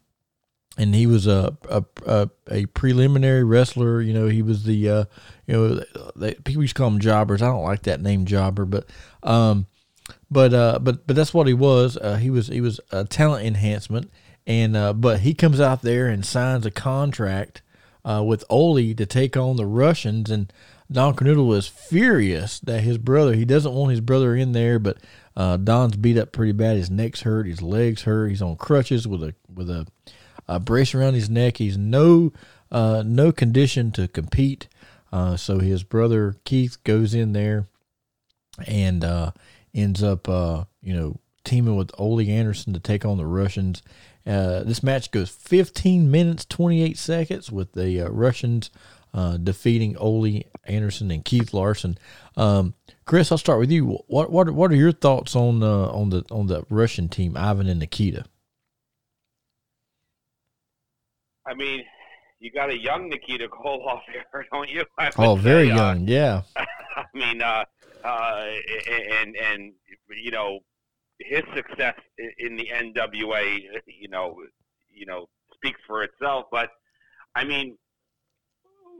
[0.78, 4.02] and he was a a, a, a preliminary wrestler.
[4.02, 5.06] You know, he was the uh,
[5.48, 5.84] you know
[6.18, 7.42] they, people used to call him jobbers.
[7.42, 8.90] I don't like that name jobber, but
[9.24, 9.68] um,
[10.32, 11.98] but uh, but but that's what he was.
[11.98, 14.12] Uh, he was he was a talent enhancement,
[14.46, 17.62] and uh, but he comes out there and signs a contract
[18.06, 20.52] uh, with Ole to take on the Russians, and
[20.92, 24.98] Don Kernodle is furious that his brother he doesn't want his brother in there, but
[25.36, 26.78] uh, Don's beat up pretty bad.
[26.78, 28.28] His neck's hurt, his legs hurt.
[28.28, 29.88] He's on crutches with a with a,
[30.48, 31.58] a brace around his neck.
[31.58, 32.34] He's no
[32.72, 34.68] uh, no condition to compete.
[35.12, 37.68] So his brother Keith goes in there
[38.68, 39.04] and
[39.74, 43.82] ends up, uh, you know, teaming with Ole Anderson to take on the Russians.
[44.26, 48.70] Uh, this match goes 15 minutes 28 seconds with the uh, Russians
[49.14, 51.98] uh, defeating Ole Anderson and Keith Larson.
[52.38, 54.04] Um, Chris, I'll start with you.
[54.08, 57.68] What what what are your thoughts on uh, on the on the Russian team, Ivan
[57.68, 58.26] and Nikita?
[61.48, 61.84] I mean,
[62.40, 64.86] you got a young Nikita Koloff here, don't you?
[65.00, 66.44] I Oh, very uh, young, yeah.
[66.56, 67.42] I mean,
[68.04, 68.46] uh,
[69.22, 69.74] and and
[70.10, 70.60] you know,
[71.20, 71.96] his success
[72.38, 74.36] in the NWA, you know,
[74.94, 76.46] you know, speaks for itself.
[76.52, 76.70] But
[77.36, 77.78] I mean,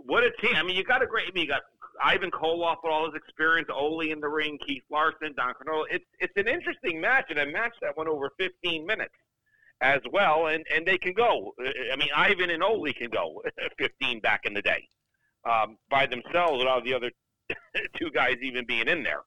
[0.06, 0.56] what a team!
[0.56, 1.28] I mean, you got a great.
[1.28, 1.62] I mean, you got
[2.04, 5.86] Ivan Koloff with all his experience, Ole in the ring, Keith Larson, Don Kernodle.
[5.92, 9.14] It's it's an interesting match and a match that went over 15 minutes
[9.82, 11.54] as well, and and they can go.
[11.92, 13.42] I mean, Ivan and Ole can go
[13.78, 14.88] 15 back in the day
[15.50, 17.12] um, by themselves without the other
[18.00, 19.22] two guys even being in there.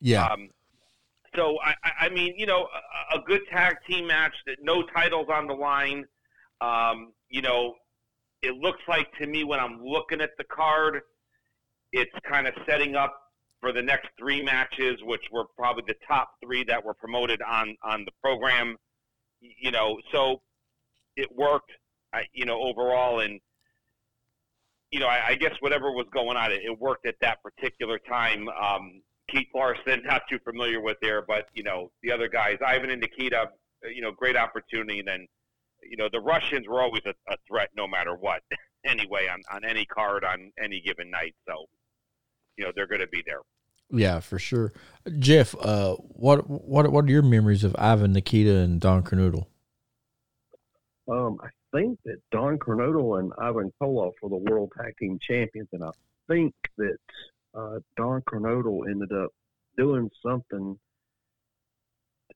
[0.00, 0.26] Yeah.
[0.26, 0.50] Um,
[1.34, 2.68] so I, I- mean, you know,
[3.12, 6.04] a, a good tag team match that no titles on the line.
[6.60, 7.74] Um, you know,
[8.42, 11.00] it looks like to me when I'm looking at the card,
[11.92, 13.16] it's kind of setting up
[13.60, 17.76] for the next three matches, which were probably the top three that were promoted on
[17.82, 18.76] on the program.
[19.40, 20.40] You know, so
[21.16, 21.72] it worked.
[22.12, 23.40] I, you know, overall, and
[24.94, 27.98] you know, I, I guess whatever was going on, it, it worked at that particular
[27.98, 28.48] time.
[28.48, 32.90] Um, Keith Larson, not too familiar with there, but you know the other guys, Ivan
[32.90, 35.00] and Nikita, uh, you know, great opportunity.
[35.00, 35.26] And then,
[35.82, 38.42] you know, the Russians were always a, a threat, no matter what.
[38.86, 41.64] anyway, on on any card on any given night, so
[42.56, 43.40] you know they're going to be there.
[43.90, 44.72] Yeah, for sure.
[45.18, 49.46] Jeff, uh, what what what are your memories of Ivan Nikita and Don Kernodle?
[51.10, 55.68] Um, I think that Don Kernodle and Ivan Koloff were the World Tag Team Champions,
[55.72, 55.90] and I
[56.28, 56.96] think that
[57.54, 59.30] uh, Don Kernodle ended up
[59.76, 60.78] doing something.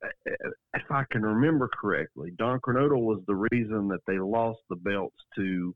[0.05, 0.09] uh,
[0.75, 5.17] If I can remember correctly, Don Kernodle was the reason that they lost the belts
[5.37, 5.75] to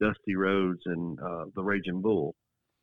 [0.00, 2.34] Dusty Rhodes and uh, the Raging Bull,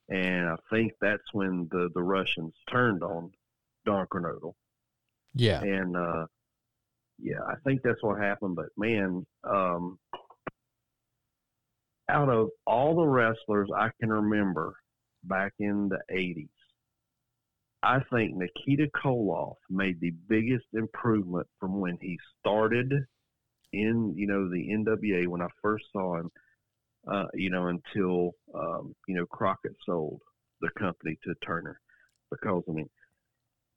[0.09, 3.31] and I think that's when the the Russians turned on
[3.85, 4.53] Don Kernodle.
[5.35, 6.25] Yeah, And uh,
[7.21, 8.55] yeah, I think that's what happened.
[8.55, 9.99] But man, um,
[12.09, 14.75] out of all the wrestlers I can remember
[15.23, 16.49] back in the '80s,
[17.83, 22.91] I think Nikita Koloff made the biggest improvement from when he started
[23.73, 26.31] in you know the NWA when I first saw him.
[27.09, 30.19] Uh, you know, until um, you know Crockett sold
[30.61, 31.79] the company to Turner,
[32.29, 32.89] because I mean,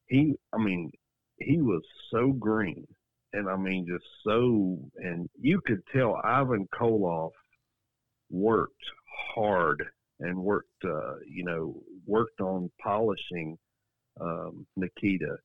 [0.07, 0.91] he, I mean,
[1.39, 2.85] he was so green
[3.33, 7.31] and I mean just so and you could tell Ivan Koloff
[8.33, 8.85] worked
[9.35, 9.85] hard
[10.19, 13.57] and worked uh, you know worked on polishing
[14.21, 15.37] um, Nikita.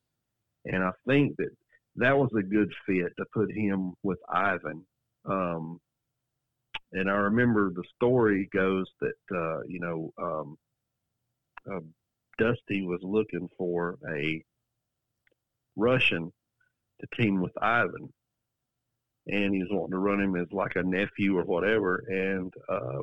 [0.66, 1.52] And I think that
[1.98, 4.86] that was a good fit to put him with Ivan.
[5.26, 5.80] Um,
[6.94, 10.58] and I remember the story goes that uh, you know um,
[11.72, 11.80] uh,
[12.38, 14.44] Dusty was looking for a
[15.76, 16.32] Russian
[17.02, 18.12] to team with Ivan,
[19.28, 22.04] and he was wanting to run him as like a nephew or whatever.
[22.08, 23.02] And uh,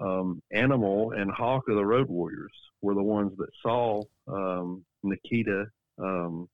[0.00, 2.52] um, Animal and Hawk of the Road Warriors
[2.82, 5.66] were the ones that saw um, Nikita
[5.98, 6.48] um,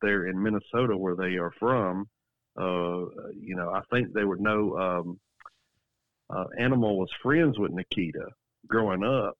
[0.00, 2.08] there in Minnesota, where they are from.
[2.56, 3.06] Uh,
[3.40, 4.78] you know, I think they would know.
[4.78, 5.20] Um,
[6.28, 8.26] uh, Animal was friends with Nikita
[8.66, 9.36] growing up.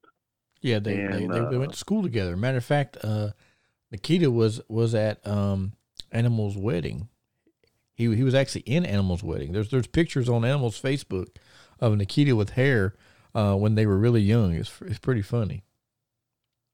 [0.61, 0.79] yeah.
[0.79, 2.35] They they, and, they, they uh, went to school together.
[2.35, 3.29] Matter of fact, uh,
[3.91, 5.73] Nikita was was at um,
[6.11, 7.09] Animal's wedding.
[7.95, 9.51] He he was actually in Animal's wedding.
[9.51, 11.37] There's there's pictures on Animal's Facebook
[11.79, 12.95] of Nikita with hair
[13.35, 14.53] uh, when they were really young.
[14.53, 15.63] It's it's pretty funny.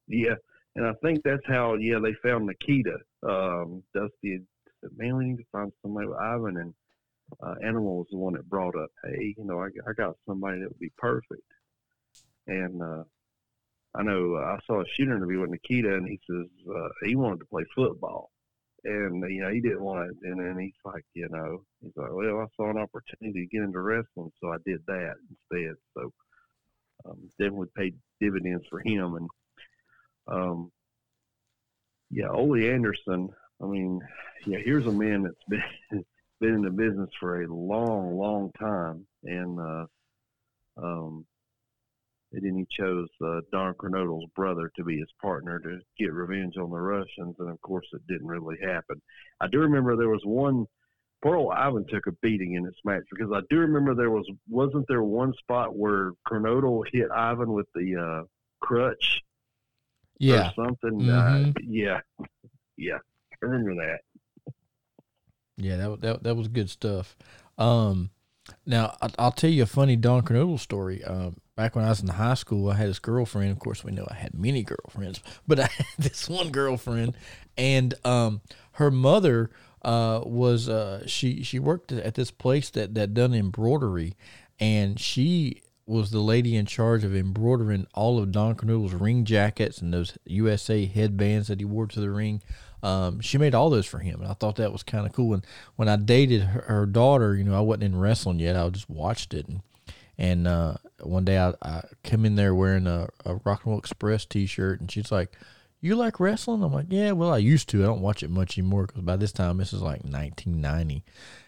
[0.08, 0.36] Yeah,
[0.76, 2.98] and I think that's how yeah they found Nikita.
[3.24, 4.40] Um, Dusty
[4.82, 6.74] said, "Man, we need to find somebody with Ivan." And
[7.44, 10.60] uh, Animal was the one that brought up, "Hey, you know, I, I got somebody
[10.60, 11.44] that would be perfect."
[12.48, 13.04] And uh,
[13.96, 17.16] I know uh, I saw a shooter interview with Nikita, and he says uh, he
[17.16, 18.32] wanted to play football,
[18.84, 20.18] and you know he didn't want it.
[20.24, 23.64] And then he's like, you know, he's like, well, I saw an opportunity to get
[23.64, 25.16] into wrestling, so I did that
[25.52, 25.76] instead.
[25.96, 26.12] So
[27.06, 29.16] um, definitely paid dividends for him.
[29.16, 29.30] And
[30.28, 30.72] um,
[32.12, 33.30] yeah, Ole Anderson.
[33.62, 34.00] I mean,
[34.46, 36.06] yeah, here's a man that's been
[36.40, 39.86] been in the business for a long, long time, and uh,
[40.78, 41.26] um,
[42.32, 46.58] and then he chose uh, Don Kernodle's brother to be his partner to get revenge
[46.58, 49.02] on the Russians, and of course, it didn't really happen.
[49.42, 50.66] I do remember there was one.
[51.22, 54.86] Pearl Ivan took a beating in this match because I do remember there was wasn't
[54.88, 58.26] there one spot where Kernodle hit Ivan with the uh,
[58.62, 59.22] crutch
[60.18, 60.50] Yeah.
[60.50, 61.02] or something.
[61.02, 61.50] Mhm.
[61.50, 62.00] Uh, yeah,
[62.78, 63.00] yeah,
[63.34, 64.00] I remember that.
[65.58, 67.18] Yeah, that, that that was good stuff.
[67.58, 68.12] Um,
[68.66, 71.04] now I'll tell you a funny Don Kernodle story.
[71.04, 73.52] Um, back when I was in high school, I had this girlfriend.
[73.52, 77.16] Of course, we know I had many girlfriends, but I had this one girlfriend,
[77.58, 78.42] and um,
[78.74, 79.50] her mother
[79.82, 84.16] uh was uh she she worked at this place that that done embroidery,
[84.60, 89.82] and she was the lady in charge of embroidering all of Don Kernodle's ring jackets
[89.82, 92.44] and those USA headbands that he wore to the ring.
[92.82, 95.34] Um, she made all those for him, and I thought that was kind of cool.
[95.34, 98.68] And when I dated her, her daughter, you know, I wasn't in wrestling yet; I
[98.70, 99.48] just watched it.
[99.48, 99.62] And,
[100.18, 103.80] and uh, one day I, I come in there wearing a, a Rock and Roll
[103.80, 105.34] Express T-shirt, and she's like,
[105.82, 107.84] "You like wrestling?" I'm like, "Yeah, well, I used to.
[107.84, 111.04] I don't watch it much anymore because by this time this is like 1990."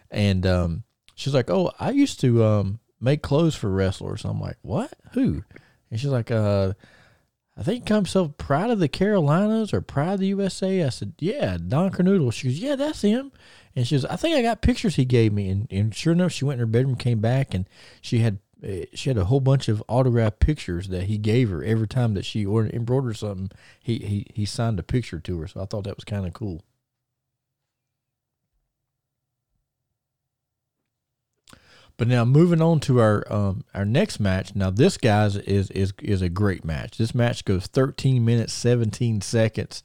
[0.09, 0.83] And um,
[1.15, 4.93] she's like, "Oh, I used to um, make clothes for wrestlers." I'm like, "What?
[5.13, 5.43] Who?"
[5.89, 6.73] And she's like, "Uh."
[7.57, 10.83] I think he so proud of the Carolinas or proud of the USA.
[10.83, 12.31] I said, Yeah, Don Kernodle.
[12.33, 13.31] She goes, Yeah, that's him.
[13.75, 15.49] And she goes, I think I got pictures he gave me.
[15.49, 17.67] And, and sure enough, she went in her bedroom, came back, and
[18.01, 21.63] she had uh, she had a whole bunch of autographed pictures that he gave her
[21.63, 23.51] every time that she ordered embroidered something.
[23.81, 25.47] He he he signed a picture to her.
[25.47, 26.61] So I thought that was kind of cool.
[32.01, 34.55] But now moving on to our um, our next match.
[34.55, 36.97] Now this guys is is is a great match.
[36.97, 39.83] This match goes 13 minutes 17 seconds,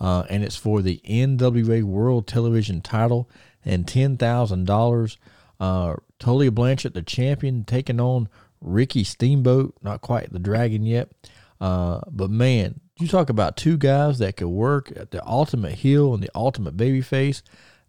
[0.00, 3.30] uh, and it's for the NWA World Television Title
[3.64, 5.18] and ten thousand dollars.
[5.60, 8.28] Uh, Tully Blanchard, the champion, taking on
[8.60, 9.76] Ricky Steamboat.
[9.82, 11.12] Not quite the Dragon yet,
[11.60, 16.12] uh, but man, you talk about two guys that could work at the ultimate heel
[16.12, 17.42] and the ultimate babyface.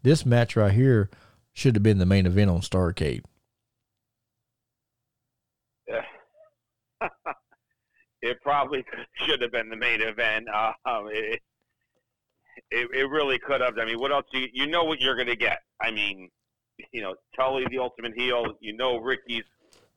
[0.04, 1.10] This match right here
[1.52, 3.24] should have been the main event on Starrcade.
[8.24, 8.84] It probably
[9.26, 10.46] should have been the main event.
[10.52, 11.40] Uh, um, it,
[12.70, 13.78] it it really could have.
[13.78, 14.24] I mean, what else?
[14.32, 15.58] You you know what you're going to get.
[15.80, 16.30] I mean,
[16.92, 18.54] you know, Tully the ultimate heel.
[18.60, 19.44] You know Ricky's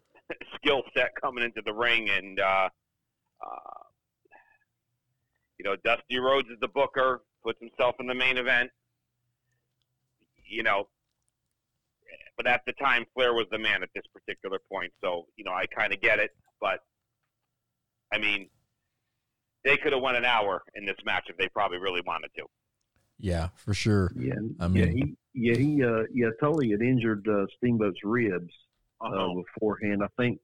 [0.56, 2.70] skill set coming into the ring, and uh,
[3.46, 3.80] uh,
[5.58, 8.70] you know Dusty Rhodes is the booker, puts himself in the main event.
[10.50, 10.88] You know,
[12.36, 14.92] but at the time, Flair was the man at this particular point.
[15.02, 16.80] So you know, I kind of get it, but
[18.14, 18.49] I mean,
[19.64, 22.45] they could have won an hour in this match if they probably really wanted to.
[23.20, 24.12] Yeah, for sure.
[24.16, 28.53] Yeah, I yeah, mean- he, yeah, he, uh, yeah, Tully had injured uh, Steamboat's ribs
[29.01, 29.41] uh, Uh-huh.
[29.55, 30.01] beforehand.
[30.03, 30.39] I think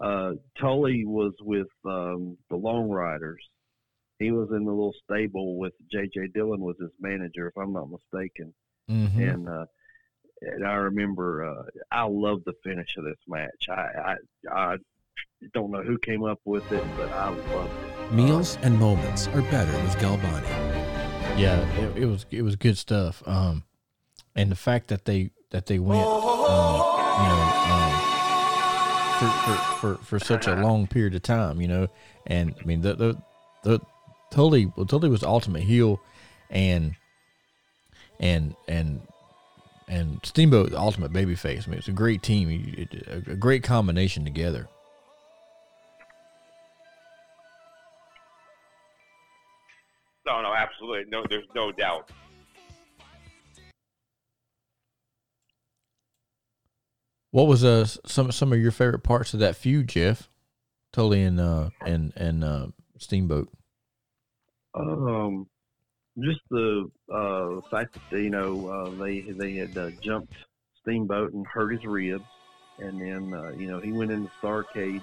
[0.00, 3.42] uh, Tully was with um, the Long Riders.
[4.18, 6.28] He was in the little stable with J.J.
[6.34, 8.54] Dillon was his manager, if I'm not mistaken.
[8.88, 9.66] hmm And uh,
[10.42, 13.68] and I remember uh, I love the finish of this match.
[13.68, 14.16] I, I
[14.52, 14.76] I
[15.52, 18.12] don't know who came up with it, but I loved it.
[18.12, 20.48] Meals and moments are better with Galbani.
[21.38, 23.22] Yeah, it, it was it was good stuff.
[23.26, 23.64] Um,
[24.34, 26.80] and the fact that they that they went, um,
[27.18, 27.92] you know, um,
[29.18, 29.56] for, for
[29.96, 31.88] for for such a long period of time, you know,
[32.26, 33.22] and I mean the the
[33.64, 33.80] the
[34.30, 36.00] Tully well Tully was ultimate heel,
[36.48, 36.94] and
[38.20, 39.02] and and
[39.88, 41.66] and Steamboat the ultimate babyface.
[41.66, 44.68] I mean, it's a great team, You- it- a, a great combination together.
[50.26, 51.10] No, no, absolutely.
[51.10, 52.10] No, there's no doubt.
[57.30, 60.30] What was uh some some of your favorite parts of that feud, Jeff?
[60.92, 62.66] Tully and uh and and uh
[62.98, 63.48] Steamboat.
[64.74, 65.46] Um,
[66.18, 70.32] just the uh, fact that you know uh, they they had uh, jumped
[70.82, 72.24] Steamboat and hurt his ribs,
[72.78, 75.02] and then uh, you know he went into Starrcade,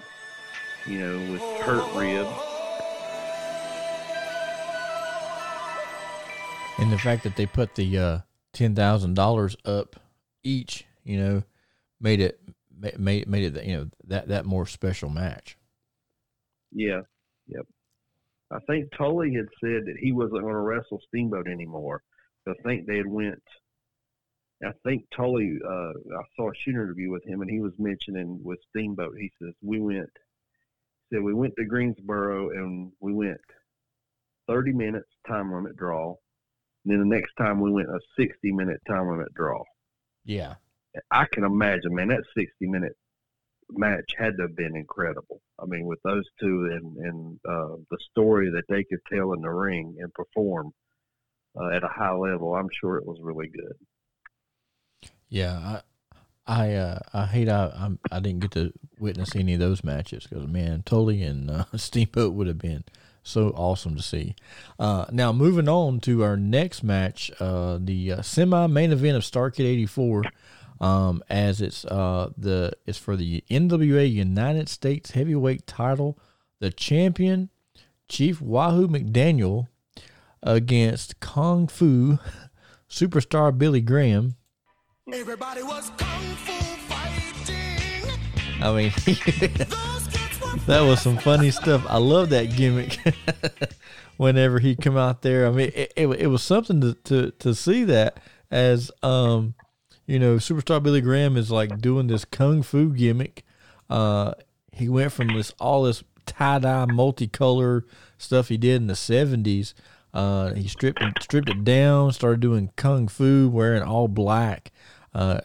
[0.86, 2.30] you know, with hurt ribs,
[6.78, 8.18] and the fact that they put the uh,
[8.52, 9.96] ten thousand dollars up
[10.42, 11.42] each, you know,
[12.00, 12.40] made it
[12.98, 15.56] made made it you know that that more special match.
[16.72, 17.02] Yeah,
[17.46, 17.66] yep.
[18.50, 22.02] I think Tully had said that he wasn't going to wrestle Steamboat anymore.
[22.46, 23.42] I think they had went.
[24.64, 25.58] I think Tully.
[25.66, 29.14] Uh, I saw a shoot interview with him, and he was mentioning with Steamboat.
[29.18, 30.10] He says we went.
[31.12, 33.40] Said we went to Greensboro and we went
[34.48, 36.14] 30 minutes time limit draw.
[36.84, 39.62] And then the next time we went a 60 minute time limit draw.
[40.24, 40.54] Yeah.
[41.10, 42.96] I can imagine, man, that 60 minute
[43.70, 45.40] match had to have been incredible.
[45.58, 49.40] I mean, with those two and, and uh, the story that they could tell in
[49.40, 50.72] the ring and perform
[51.58, 55.10] uh, at a high level, I'm sure it was really good.
[55.28, 55.80] Yeah, I
[56.46, 60.26] I uh, I hate I I did not get to witness any of those matches
[60.26, 62.84] because man, Tully and uh, Steamboat would have been
[63.24, 64.36] so awesome to see.
[64.78, 69.22] Uh, now moving on to our next match, uh, the uh, semi main event of
[69.24, 70.24] Starrcade '84
[70.80, 76.18] um, as it's uh, the it's for the NWA United States Heavyweight Title.
[76.60, 77.50] The champion,
[78.08, 79.66] Chief Wahoo McDaniel,
[80.42, 82.18] against Kung Fu
[82.88, 84.36] superstar Billy Graham.
[85.12, 86.52] Everybody was kung fu
[86.88, 88.08] fighting.
[88.62, 88.92] I mean,
[90.66, 91.84] that was some funny stuff.
[91.88, 92.98] I love that gimmick.
[94.16, 97.54] Whenever he come out there, I mean, it, it, it was something to, to, to
[97.54, 99.54] see that as um,
[100.06, 103.44] you know, superstar Billy Graham is like doing this kung fu gimmick.
[103.90, 104.34] Uh,
[104.72, 107.82] he went from this all this tie dye multicolor
[108.18, 109.74] stuff he did in the seventies.
[110.12, 114.70] Uh, he stripped stripped it down, started doing kung fu, wearing all black.
[115.12, 115.40] Kind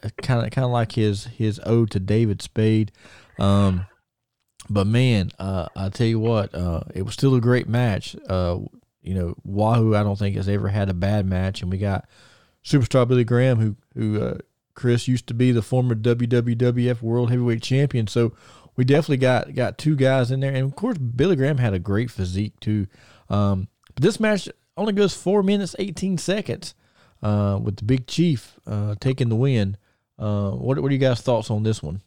[0.46, 2.92] of kind of like his his ode to David Spade.
[3.40, 3.86] Um,
[4.70, 8.16] but man, uh, I tell you what, uh, it was still a great match.
[8.28, 8.60] Uh,
[9.02, 12.08] you know, Wahoo, I don't think has ever had a bad match, and we got
[12.64, 14.38] superstar Billy Graham, who who uh,
[14.76, 18.08] Chris used to be the former WWF World Heavyweight Champion.
[18.08, 18.34] So
[18.76, 21.80] we definitely got got two guys in there, and of course Billy Graham had a
[21.80, 22.88] great physique too.
[23.30, 24.48] Um, but this match
[24.78, 26.76] only goes four minutes eighteen seconds
[27.24, 29.78] uh, with the Big Chief uh, taking the win.
[30.18, 32.02] What what are you guys' thoughts on this one?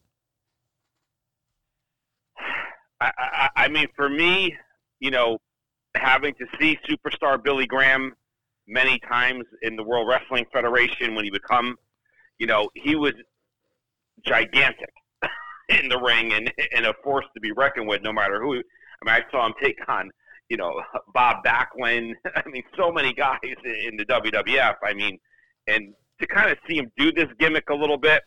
[3.02, 4.56] I, I, I mean, for me,
[5.00, 5.38] you know,
[5.94, 8.12] having to see superstar Billy Graham
[8.66, 11.76] many times in the World Wrestling Federation when he would come
[12.42, 13.12] you know, he was
[14.26, 14.92] gigantic
[15.68, 18.54] in the ring and, and a force to be reckoned with no matter who.
[18.54, 18.58] I
[19.04, 20.10] mean, I saw him take on,
[20.48, 20.82] you know,
[21.14, 22.14] Bob Backlund.
[22.34, 24.74] I mean, so many guys in the WWF.
[24.84, 25.18] I mean,
[25.68, 28.22] and to kind of see him do this gimmick a little bit,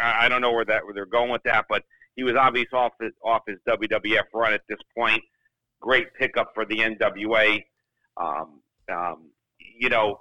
[0.00, 1.82] I don't know where that where they're going with that, but
[2.18, 5.22] he was obviously off his off his WWF run at this point.
[5.80, 7.62] Great pickup for the NWA.
[8.16, 8.60] Um,
[8.92, 9.30] um,
[9.78, 10.20] you know,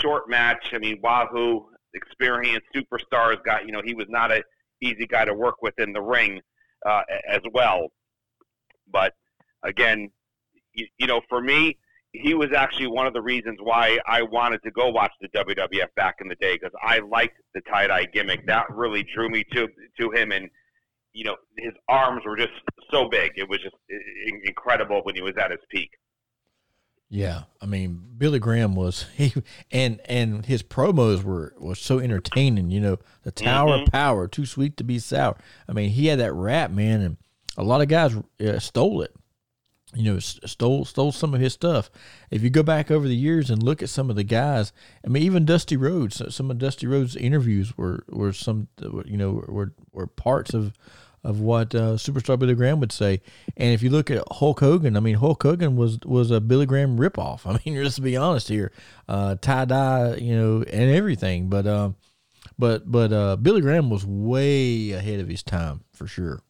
[0.00, 0.70] short match.
[0.72, 3.42] I mean, Wahoo experienced superstars.
[3.44, 4.40] Got you know he was not a
[4.80, 6.40] easy guy to work with in the ring
[6.88, 7.88] uh, as well.
[8.92, 9.12] But
[9.64, 10.08] again,
[10.74, 11.76] you, you know, for me,
[12.12, 15.88] he was actually one of the reasons why I wanted to go watch the WWF
[15.96, 18.46] back in the day because I liked the tie dye gimmick.
[18.46, 19.66] That really drew me to
[19.98, 20.48] to him, and
[21.16, 22.52] you know, his arms were just
[22.90, 23.32] so big.
[23.36, 23.74] It was just
[24.44, 25.90] incredible when he was at his peak.
[27.08, 29.32] Yeah, I mean Billy Graham was he
[29.70, 32.70] and and his promos were was so entertaining.
[32.70, 33.84] You know, the Tower mm-hmm.
[33.84, 35.38] of Power, too sweet to be sour.
[35.68, 37.16] I mean, he had that rap man, and
[37.56, 39.14] a lot of guys uh, stole it.
[39.94, 41.90] You know, stole stole some of his stuff.
[42.30, 44.72] If you go back over the years and look at some of the guys,
[45.04, 48.68] I mean, even Dusty Rhodes, some of Dusty Rhodes' interviews were were some
[49.06, 50.74] you know were were parts of
[51.26, 53.20] of what uh, Superstar Billy Graham would say.
[53.56, 56.66] And if you look at Hulk Hogan, I mean, Hulk Hogan was was a Billy
[56.66, 57.40] Graham ripoff.
[57.46, 58.70] I mean, just to be honest here,
[59.08, 61.48] uh, tie dye, you know, and everything.
[61.48, 61.96] But um,
[62.56, 66.42] but but uh, Billy Graham was way ahead of his time for sure.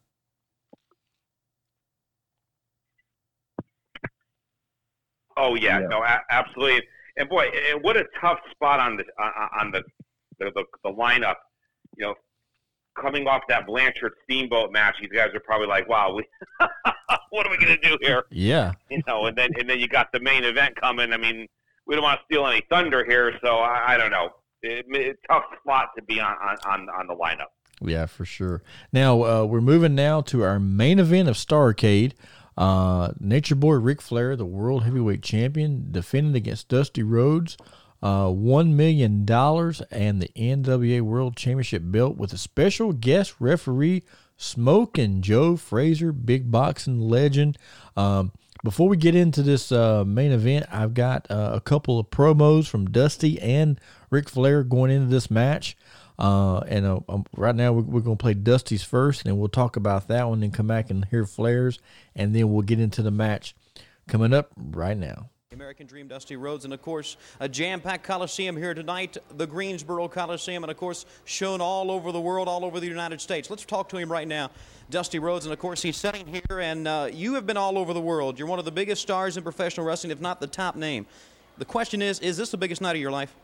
[5.39, 5.87] Oh yeah, yeah.
[5.87, 6.83] no, a- absolutely.
[7.17, 9.05] And boy, and what a tough spot on the
[9.59, 9.83] on the
[10.39, 11.37] the, the, the lineup.
[11.97, 12.15] You know,
[13.01, 16.25] coming off that Blanchard Steamboat match, these guys are probably like, "Wow, we,
[17.31, 19.27] what are we going to do here?" Yeah, you know.
[19.27, 21.13] And then and then you got the main event coming.
[21.13, 21.47] I mean,
[21.87, 24.31] we don't want to steal any thunder here, so I, I don't know.
[24.63, 26.35] It, it, tough spot to be on,
[26.67, 27.53] on on the lineup.
[27.81, 28.63] Yeah, for sure.
[28.93, 32.13] Now uh, we're moving now to our main event of Starrcade.
[32.57, 37.59] Uh, Nature Boy Ric Flair, the World Heavyweight Champion, defending against Dusty Rhodes
[38.03, 39.21] uh, $1 million
[39.91, 44.03] and the NWA World Championship belt with a special guest referee,
[44.37, 47.57] Smoking Joe Frazier, big boxing legend.
[47.97, 48.33] Um,
[48.63, 52.69] before we get into this uh, main event, I've got uh, a couple of promos
[52.69, 53.81] from Dusty and
[54.11, 55.77] Ric Flair going into this match.
[56.19, 59.49] Uh, and uh, um, right now we're, we're going to play Dusty's first, and we'll
[59.49, 61.79] talk about that one then come back and hear Flair's,
[62.15, 63.55] and then we'll get into the match
[64.09, 65.29] coming up right now.
[65.57, 70.07] American Dream Dusty Rhodes, and of course, a jam packed Coliseum here tonight, the Greensboro
[70.07, 73.49] Coliseum, and of course, shown all over the world, all over the United States.
[73.49, 74.51] Let's talk to him right now,
[74.91, 77.95] Dusty Rhodes, and of course, he's sitting here, and uh, you have been all over
[77.95, 78.39] the world.
[78.39, 81.07] You're one of the biggest stars in professional wrestling, if not the top name.
[81.57, 83.35] The question is is this the biggest night of your life?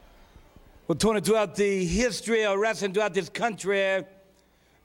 [0.89, 4.05] Well, Tony, throughout the history of wrestling throughout this country,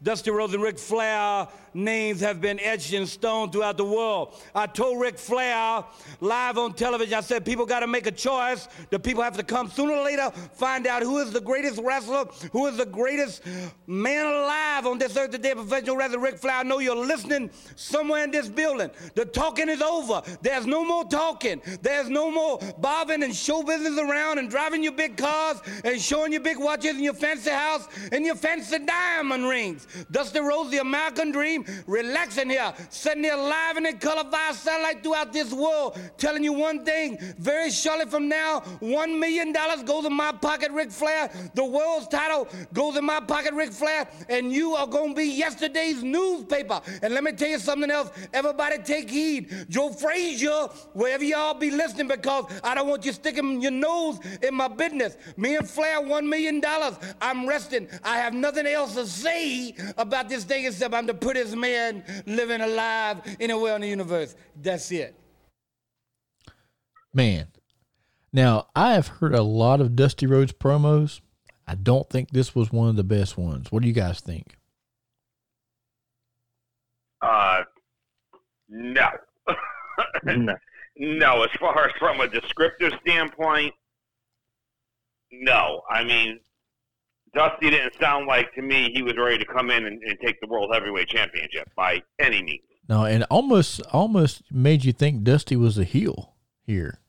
[0.02, 1.48] Dusty Rhodes and Ric Flair
[1.78, 4.34] names have been etched in stone throughout the world.
[4.56, 5.86] I told Ric Flair
[6.20, 8.68] live on television, I said, people got to make a choice.
[8.90, 12.26] The people have to come sooner or later, find out who is the greatest wrestler,
[12.52, 13.44] who is the greatest
[13.86, 16.20] man alive on this earth today, professional wrestler.
[16.20, 18.90] Ric Flair, I know you're listening somewhere in this building.
[19.14, 20.24] The talking is over.
[20.42, 21.62] There's no more talking.
[21.82, 26.32] There's no more bobbing and show business around and driving your big cars and showing
[26.32, 29.88] your big watches and your fancy house and your fancy diamond rings.
[30.10, 35.34] Dusty Rhodes, the American dream, relaxing here, sitting here live in color via satellite throughout
[35.34, 39.54] this world, telling you one thing, very shortly from now, $1 million
[39.86, 41.30] goes in my pocket, Ric Flair.
[41.54, 45.26] The world's title goes in my pocket, Ric Flair, and you are going to be
[45.26, 46.82] yesterday's newspaper.
[47.02, 48.12] And let me tell you something else.
[48.34, 49.68] Everybody take heed.
[49.70, 54.54] Joe Frazier, wherever y'all be listening, because I don't want you sticking your nose in
[54.54, 55.18] my business.
[55.36, 56.64] Me and Flair, $1 million.
[57.22, 57.88] I'm resting.
[58.04, 62.62] I have nothing else to say about this thing except I'm the prettiest man living
[62.62, 64.36] alive anywhere in the universe.
[64.56, 65.16] That's it.
[67.14, 67.48] Man.
[68.34, 71.22] Now, I have heard a lot of Dusty Rhodes promos.
[71.68, 73.72] I don't think this was one of the best ones.
[73.72, 74.58] What do you guys think?
[77.22, 77.64] Uh,
[78.70, 79.08] no.
[80.24, 80.56] No.
[80.98, 83.74] no, as far as from a descriptive standpoint,
[85.32, 85.82] no.
[85.90, 86.40] I mean,
[87.38, 90.40] Dusty didn't sound like to me he was ready to come in and, and take
[90.42, 92.64] the World Heavyweight Championship by any means.
[92.90, 96.34] No, and almost almost made you think Dusty was a heel
[96.66, 97.00] here.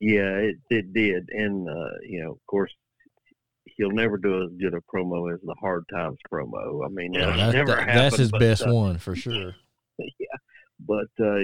[0.00, 1.28] Yeah, it, it did.
[1.32, 2.72] And, uh, you know, of course,
[3.76, 6.84] he'll never do as good a promo as the Hard Times promo.
[6.84, 7.98] I mean, Yeah, it that- never that- happened.
[7.98, 9.54] that's his but, best uh, one for sure.
[9.98, 10.36] yeah.
[10.80, 11.40] But, uh,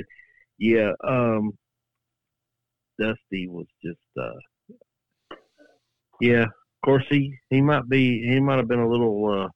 [0.58, 1.52] yeah, um,
[2.98, 5.36] Dusty was just, uh,
[6.20, 6.44] yeah,
[6.82, 9.48] of course, he, he might be, he might have been a little, uh,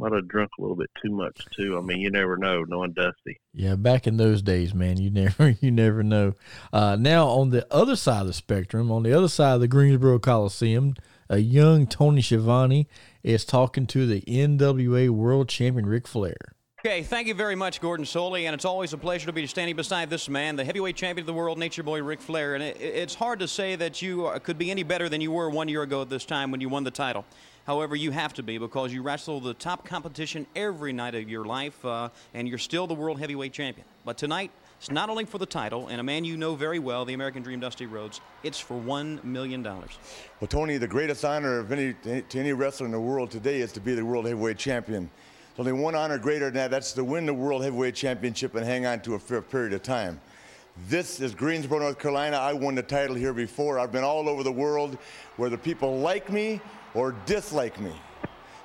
[0.00, 1.76] might have drunk a little bit too much too.
[1.76, 3.38] I mean, you never know knowing Dusty.
[3.52, 6.34] Yeah, back in those days, man, you never you never know.
[6.72, 9.68] Uh, now on the other side of the spectrum, on the other side of the
[9.68, 10.94] Greensboro Coliseum,
[11.28, 12.88] a young Tony Schiavone
[13.22, 16.54] is talking to the NWA World Champion Ric Flair.
[16.82, 19.76] Okay, thank you very much, Gordon Solie, and it's always a pleasure to be standing
[19.76, 22.54] beside this man, the heavyweight champion of the world, Nature Boy Ric Flair.
[22.54, 25.50] And it, it's hard to say that you could be any better than you were
[25.50, 27.26] one year ago at this time when you won the title.
[27.66, 31.44] However, you have to be because you wrestle the top competition every night of your
[31.44, 33.86] life, uh, and you're still the world heavyweight champion.
[34.06, 37.04] But tonight, it's not only for the title and a man you know very well,
[37.04, 38.22] the American Dream Dusty Rhodes.
[38.42, 39.98] It's for one million dollars.
[40.40, 43.70] Well, Tony, the greatest honor of any to any wrestler in the world today is
[43.72, 45.10] to be the world heavyweight champion.
[45.56, 46.70] There's only one honor greater than that.
[46.70, 50.20] That's to win the world heavyweight championship and hang on to a period of time.
[50.88, 52.36] This is Greensboro, North Carolina.
[52.36, 53.78] I won the title here before.
[53.78, 54.96] I've been all over the world,
[55.36, 56.60] whether people like me
[56.94, 57.92] or dislike me.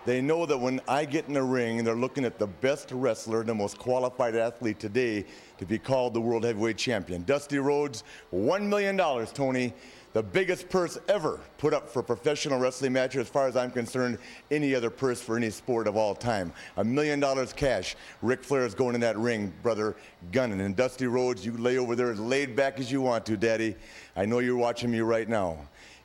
[0.06, 3.44] They know that when I get in the ring, they're looking at the best wrestler,
[3.44, 5.26] the most qualified athlete today
[5.58, 7.24] to be called the world heavyweight champion.
[7.24, 8.98] Dusty Rhodes, $1 million,
[9.34, 9.74] Tony.
[10.16, 13.70] The biggest purse ever put up for a professional wrestling match, as far as I'm
[13.70, 14.18] concerned,
[14.50, 16.54] any other purse for any sport of all time.
[16.78, 17.98] A million dollars cash.
[18.22, 19.94] Ric Flair is going in that ring, brother,
[20.32, 20.62] gunning.
[20.62, 23.76] And Dusty Rhodes, you lay over there as laid back as you want to, Daddy.
[24.16, 25.58] I know you're watching me right now.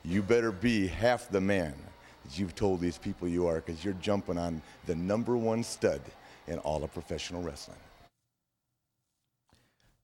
[0.04, 1.72] You better be half the man
[2.24, 6.00] that you've told these people you are, because you're jumping on the number one stud
[6.48, 7.78] in all of professional wrestling.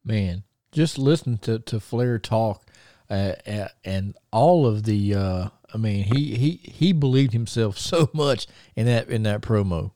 [0.05, 2.66] Man, just listen to to Flair talk,
[3.11, 5.15] uh, and all of the.
[5.15, 9.93] Uh, I mean, he he he believed himself so much in that in that promo.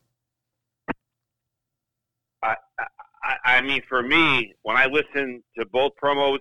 [2.43, 2.57] I,
[3.23, 6.39] I, I mean, for me, when I listen to both promos,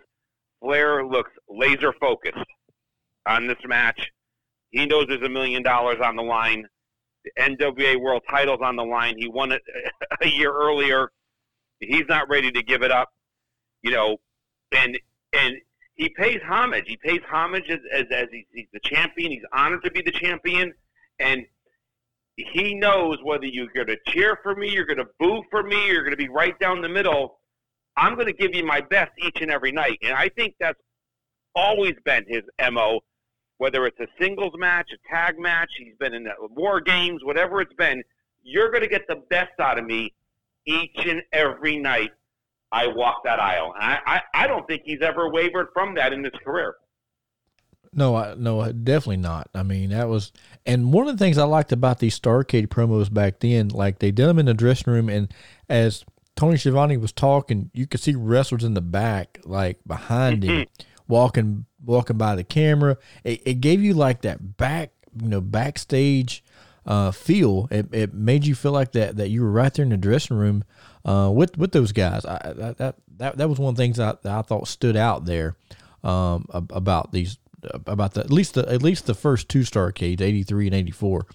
[0.62, 2.38] Flair looks laser focused
[3.28, 4.00] on this match.
[4.72, 6.68] He knows there's a million dollars on the line.
[7.26, 9.16] The NWA World Title's on the line.
[9.18, 9.62] He won it
[10.22, 11.12] a year earlier.
[11.80, 13.10] He's not ready to give it up,
[13.82, 14.18] you know,
[14.76, 15.00] and
[15.34, 15.56] and
[16.00, 16.86] he pays homage.
[16.88, 19.32] He pays homage as as, as he's, he's the champion.
[19.32, 20.74] He's honored to be the champion,
[21.20, 21.46] and
[22.38, 25.88] he knows whether you're going to cheer for me, you're going to boo for me,
[25.88, 27.40] you're going to be right down the middle.
[27.98, 30.00] I'm going to give you my best each and every night.
[30.02, 30.80] And I think that's
[31.54, 33.02] always been his MO,
[33.58, 37.74] whether it's a singles match, a tag match, he's been in war games, whatever it's
[37.74, 38.02] been.
[38.42, 40.14] You're going to get the best out of me
[40.66, 42.12] each and every night
[42.72, 43.74] I walk that aisle.
[43.76, 46.76] And I, I, I don't think he's ever wavered from that in his career.
[47.92, 49.50] No, I, no, definitely not.
[49.56, 50.32] I mean, that was,
[50.66, 54.12] and one of the things I liked about these Starrcade promos back then, like they
[54.12, 55.34] did them in the dressing room, and
[55.68, 56.06] as
[56.36, 60.68] Tony Schiavone was talking, you could see wrestlers in the back, like behind him,
[61.08, 62.98] walking walking by the camera.
[63.24, 66.44] It, it gave you like that back, you know, backstage
[66.86, 67.68] uh, feel.
[67.72, 70.38] It, it made you feel like that that you were right there in the dressing
[70.38, 70.64] room
[71.06, 72.26] uh, with with those guys.
[72.26, 75.26] I, that that that was one of the things I, that I thought stood out
[75.26, 75.56] there
[76.04, 77.38] um, about these
[77.86, 80.92] about the at least the at least the first two Starrcades, eighty three and eighty
[80.92, 81.26] four.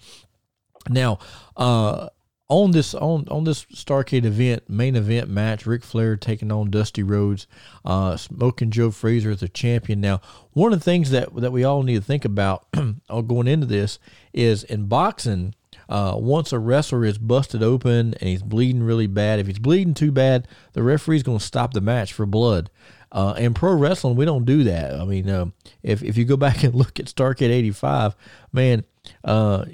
[0.89, 1.19] Now,
[1.57, 2.09] uh,
[2.47, 7.03] on this on on this Starrcade event, main event match, Ric Flair taking on Dusty
[7.03, 7.47] Rhodes,
[7.83, 9.99] uh, Smoking Joe Frazier as the champion.
[9.99, 12.67] Now, one of the things that that we all need to think about
[13.09, 13.99] going into this
[14.33, 15.55] is in boxing.
[15.87, 19.93] Uh, once a wrestler is busted open and he's bleeding really bad, if he's bleeding
[19.93, 22.69] too bad, the referee's going to stop the match for blood.
[23.11, 24.93] Uh, in pro wrestling, we don't do that.
[24.93, 25.45] I mean, uh,
[25.83, 28.15] if if you go back and look at Starrcade '85,
[28.51, 28.83] man,
[29.23, 29.65] uh,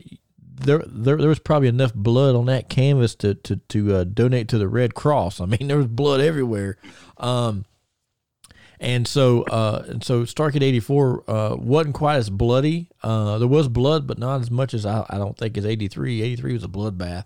[0.63, 4.47] there, there there was probably enough blood on that canvas to to to uh, donate
[4.49, 5.41] to the Red Cross.
[5.41, 6.77] I mean, there was blood everywhere.
[7.17, 7.65] Um,
[8.81, 12.89] and so uh, and so Starrcade '84 uh, wasn't quite as bloody.
[13.03, 16.21] Uh, there was blood, but not as much as I, I don't think as '83.
[16.23, 17.25] '83 was a bloodbath.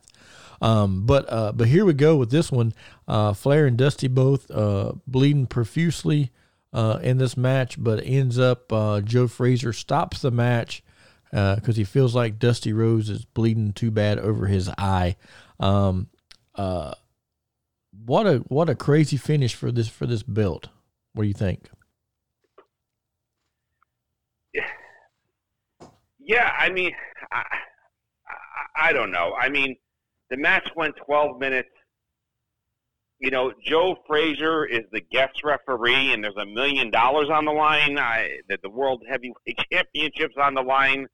[0.62, 2.74] Um, but uh, but here we go with this one.
[3.08, 6.32] Uh, Flair and Dusty both uh, bleeding profusely
[6.74, 10.84] uh, in this match, but ends up uh, Joe Frazier stops the match
[11.32, 15.16] because uh, he feels like Dusty Rhodes is bleeding too bad over his eye.
[15.58, 16.08] Um,
[16.54, 20.68] what a what a crazy finish for this for this belt.
[21.16, 21.70] What do you think?
[26.20, 26.92] Yeah, I mean,
[27.32, 27.44] I,
[28.28, 29.34] I, I don't know.
[29.40, 29.78] I mean,
[30.30, 31.70] the match went 12 minutes.
[33.20, 37.52] You know, Joe Frazier is the guest referee, and there's a million dollars on the
[37.52, 37.98] line.
[37.98, 41.08] I, that the World Heavyweight Championship's on the line.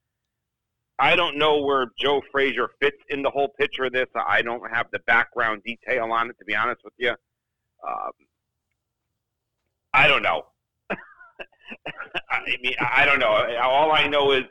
[0.97, 4.07] I don't know where Joe Frazier fits in the whole picture of this.
[4.15, 7.11] I don't have the background detail on it, to be honest with you.
[7.87, 8.11] Um,
[9.93, 10.43] I don't know.
[10.89, 13.45] I mean, I don't know.
[13.61, 14.43] All I know is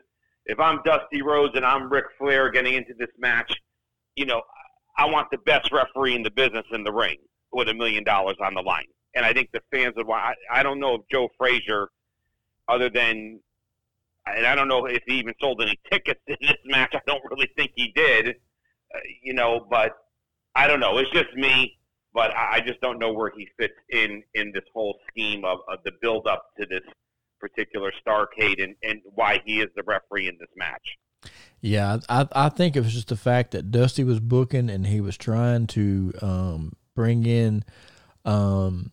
[0.46, 3.52] if I'm Dusty Rhodes and I'm Ric Flair getting into this match,
[4.16, 4.42] you know,
[4.98, 7.16] I want the best referee in the business in the ring
[7.52, 8.86] with a million dollars on the line.
[9.14, 10.22] And I think the fans would want.
[10.22, 11.88] I, I don't know if Joe Frazier,
[12.68, 13.40] other than
[14.26, 16.94] and I don't know if he even sold any tickets in this match.
[16.94, 19.66] I don't really think he did, uh, you know.
[19.70, 19.92] But
[20.54, 20.98] I don't know.
[20.98, 21.78] It's just me,
[22.12, 25.78] but I just don't know where he fits in in this whole scheme of, of
[25.84, 26.82] the build up to this
[27.38, 30.96] particular Starrcade and, and why he is the referee in this match.
[31.60, 35.00] Yeah, I I think it was just the fact that Dusty was booking and he
[35.00, 37.64] was trying to um, bring in,
[38.24, 38.92] um,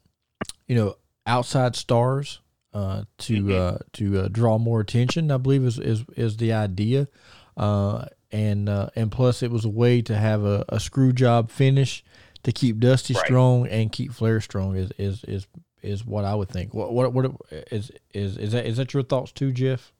[0.68, 0.95] you know,
[1.26, 2.41] outside stars
[2.74, 3.76] uh, to mm-hmm.
[3.76, 5.32] uh, to uh, draw more attention.
[5.32, 7.07] I believe is is, is the idea,
[7.55, 11.49] uh, and uh, and plus it was a way to have a, a screw job
[11.49, 12.03] finish
[12.48, 13.26] to keep Dusty right.
[13.26, 14.78] strong and keep Flair strong.
[14.78, 15.48] Is is is
[15.82, 16.74] is what I would think.
[16.74, 19.91] What what what is is is that is that your thoughts too, Jeff?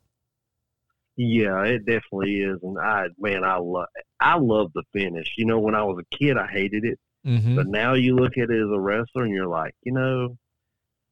[1.18, 3.88] Yeah, it definitely is, and I man, I love
[4.22, 5.34] I love the finish.
[5.38, 7.58] You know, when I was a kid, I hated it, mm-hmm.
[7.58, 10.38] but now you look at it as a wrestler, and you're like, you know,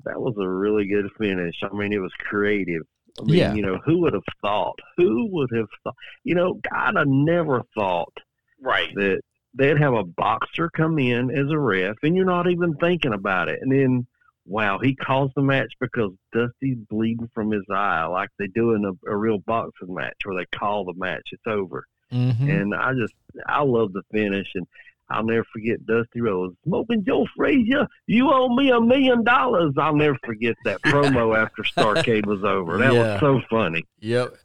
[0.05, 1.55] that was a really good finish.
[1.63, 2.83] I mean, it was creative.
[3.19, 3.53] I mean, yeah.
[3.53, 4.79] you know, who would have thought?
[4.95, 5.95] Who would have thought?
[6.23, 8.13] You know, God, I never thought
[8.61, 9.21] right that
[9.55, 13.49] they'd have a boxer come in as a ref, and you're not even thinking about
[13.49, 13.59] it.
[13.61, 14.07] And then,
[14.45, 18.85] wow, he calls the match because Dusty's bleeding from his eye, like they do in
[18.85, 21.29] a, a real boxing match where they call the match.
[21.31, 21.85] It's over.
[22.11, 22.49] Mm-hmm.
[22.49, 23.13] And I just,
[23.47, 24.47] I love the finish.
[24.55, 24.67] And
[25.09, 26.55] I'll never forget Dusty Rhodes.
[26.65, 29.73] Smoking Joe Frazier, you owe me a million dollars.
[29.77, 32.77] I'll never forget that promo after Starrcade was over.
[32.77, 33.11] That yeah.
[33.13, 33.83] was so funny.
[33.99, 34.35] Yep.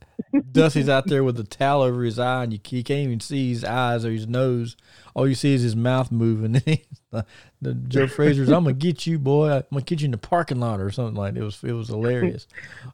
[0.52, 3.50] Dusty's out there with a towel over his eye, and you, you can't even see
[3.50, 4.76] his eyes or his nose.
[5.14, 6.52] All you see is his mouth moving.
[7.10, 9.50] the, Joe Frazier's, "I'm gonna get you, boy.
[9.50, 11.36] I'm gonna get you in the parking lot or something like.
[11.36, 12.46] It was it was hilarious.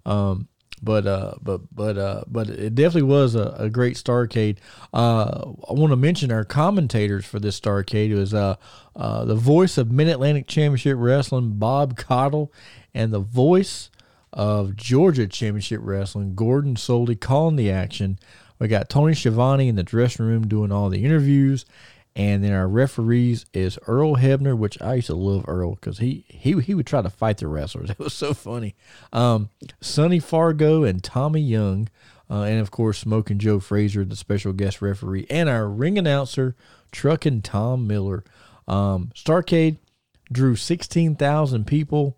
[0.04, 0.48] Um,
[0.82, 4.58] but uh, but but uh, but it definitely was a, a great Starrcade.
[4.92, 8.10] Uh, I want to mention our commentators for this Starrcade.
[8.10, 8.56] It was uh,
[8.94, 12.52] uh, the voice of Mid Atlantic Championship Wrestling, Bob Caudle,
[12.94, 13.90] and the voice
[14.32, 18.18] of Georgia Championship Wrestling, Gordon Solie, calling the action.
[18.58, 21.64] We got Tony Schiavone in the dressing room doing all the interviews,
[22.14, 26.24] And then our referees is Earl Hebner, which I used to love Earl because he,
[26.28, 27.90] he he would try to fight the wrestlers.
[27.98, 28.74] It was so funny.
[29.12, 29.50] Um,
[29.82, 31.88] Sonny Fargo and Tommy Young,
[32.30, 36.56] uh, and of course Smoking Joe Frazier, the special guest referee, and our ring announcer,
[36.90, 38.24] Truckin' Tom Miller.
[38.66, 39.76] Um, Starrcade
[40.32, 42.16] drew sixteen thousand people,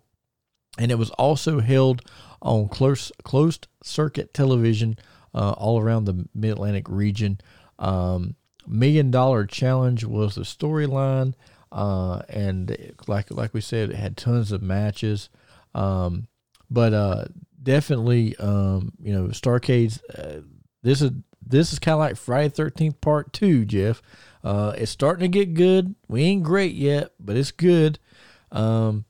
[0.79, 2.01] and it was also held
[2.41, 4.97] on close closed circuit television
[5.35, 7.39] uh, all around the Mid Atlantic region.
[7.77, 11.33] Um, Million Dollar Challenge was the storyline,
[11.71, 15.29] uh, and like like we said, it had tons of matches.
[15.75, 16.27] Um,
[16.71, 17.25] but uh,
[17.61, 20.01] definitely, um, you know, Starrcade's.
[20.03, 20.41] Uh,
[20.81, 21.11] this is
[21.45, 24.01] this is kind of like Friday Thirteenth Part Two, Jeff.
[24.43, 25.95] Uh, it's starting to get good.
[26.07, 27.99] We ain't great yet, but it's good.
[28.51, 29.03] Um,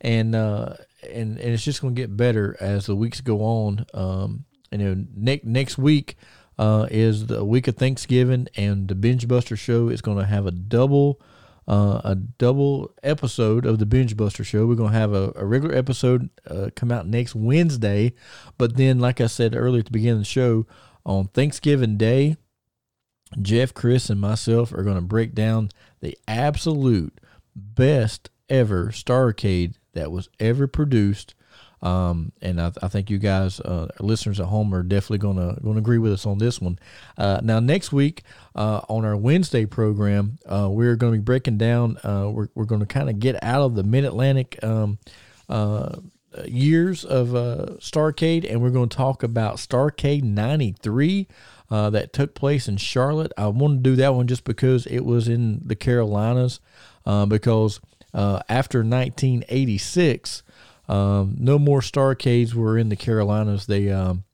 [0.00, 0.74] and uh,
[1.10, 3.86] and and it's just going to get better as the weeks go on.
[3.94, 6.16] Um, you know, next next week
[6.58, 10.52] uh, is the week of Thanksgiving, and the Bengebuster Show is going to have a
[10.52, 11.20] double.
[11.68, 14.66] Uh, a double episode of the Bengebuster Show.
[14.66, 18.14] We're gonna have a, a regular episode uh, come out next Wednesday,
[18.58, 20.66] but then, like I said earlier at the beginning of the show,
[21.06, 22.36] on Thanksgiving Day,
[23.40, 27.20] Jeff, Chris, and myself are gonna break down the absolute
[27.54, 31.34] best ever Starrcade that was ever produced.
[31.82, 35.80] Um, and I, I, think you guys, uh, listeners at home, are definitely gonna gonna
[35.80, 36.78] agree with us on this one.
[37.18, 38.22] Uh, now, next week
[38.54, 41.98] uh, on our Wednesday program, uh, we're going to be breaking down.
[42.04, 44.62] Uh, we're we're going to kind of get out of the Mid Atlantic.
[44.62, 44.98] Um,
[45.48, 45.96] uh,
[46.46, 47.28] years of
[47.80, 51.26] Starrcade, and we're going to talk about Starrcade '93
[51.68, 53.32] that took place in Charlotte.
[53.36, 56.60] I want to do that one just because it was in the Carolinas,
[57.04, 57.80] because
[58.14, 60.42] after 1986.
[60.88, 63.66] Um, no more Starrcades were in the Carolinas.
[63.66, 64.24] They, um,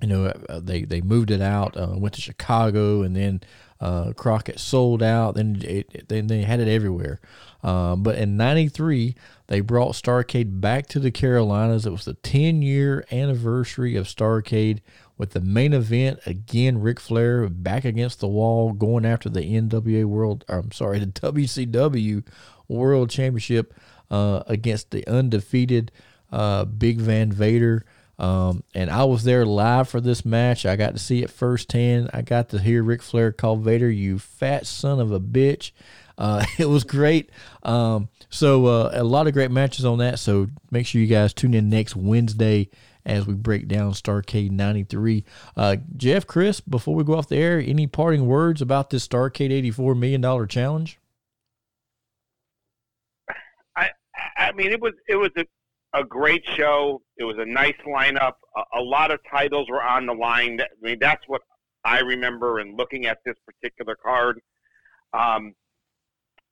[0.00, 3.40] you know, uh, they they moved it out, uh, went to Chicago, and then
[3.80, 5.34] uh, Crockett sold out.
[5.34, 7.20] Then it, then they had it everywhere.
[7.62, 9.14] Um, but in '93,
[9.48, 11.86] they brought Starrcade back to the Carolinas.
[11.86, 14.78] It was the 10 year anniversary of Starrcade
[15.18, 16.80] with the main event again.
[16.80, 20.44] Ric Flair back against the wall, going after the NWA World.
[20.48, 22.24] I'm sorry, the WCW
[22.70, 23.74] World Championship
[24.10, 25.92] uh, against the undefeated
[26.32, 27.84] uh, Big Van Vader.
[28.18, 30.66] Um, and I was there live for this match.
[30.66, 32.10] I got to see it firsthand.
[32.12, 35.72] I got to hear Ric Flair call Vader, "You fat son of a bitch."
[36.18, 37.30] Uh, it was great.
[37.62, 40.18] Um, so uh, a lot of great matches on that.
[40.18, 42.68] So make sure you guys tune in next Wednesday
[43.06, 45.24] as we break down Starrcade '93.
[45.56, 49.50] Uh, Jeff, Chris, before we go off the air, any parting words about this Starrcade
[49.50, 50.99] '84 million dollar challenge?
[54.40, 55.44] I mean, it was it was a,
[55.92, 57.02] a great show.
[57.18, 58.34] It was a nice lineup.
[58.56, 60.60] A, a lot of titles were on the line.
[60.60, 61.42] I mean, that's what
[61.84, 62.60] I remember.
[62.60, 64.40] in looking at this particular card,
[65.12, 65.52] um,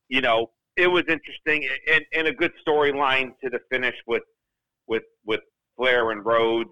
[0.08, 4.22] you know, it was interesting and, and a good storyline to the finish with
[4.86, 5.40] with with
[5.76, 6.70] Flair and Rhodes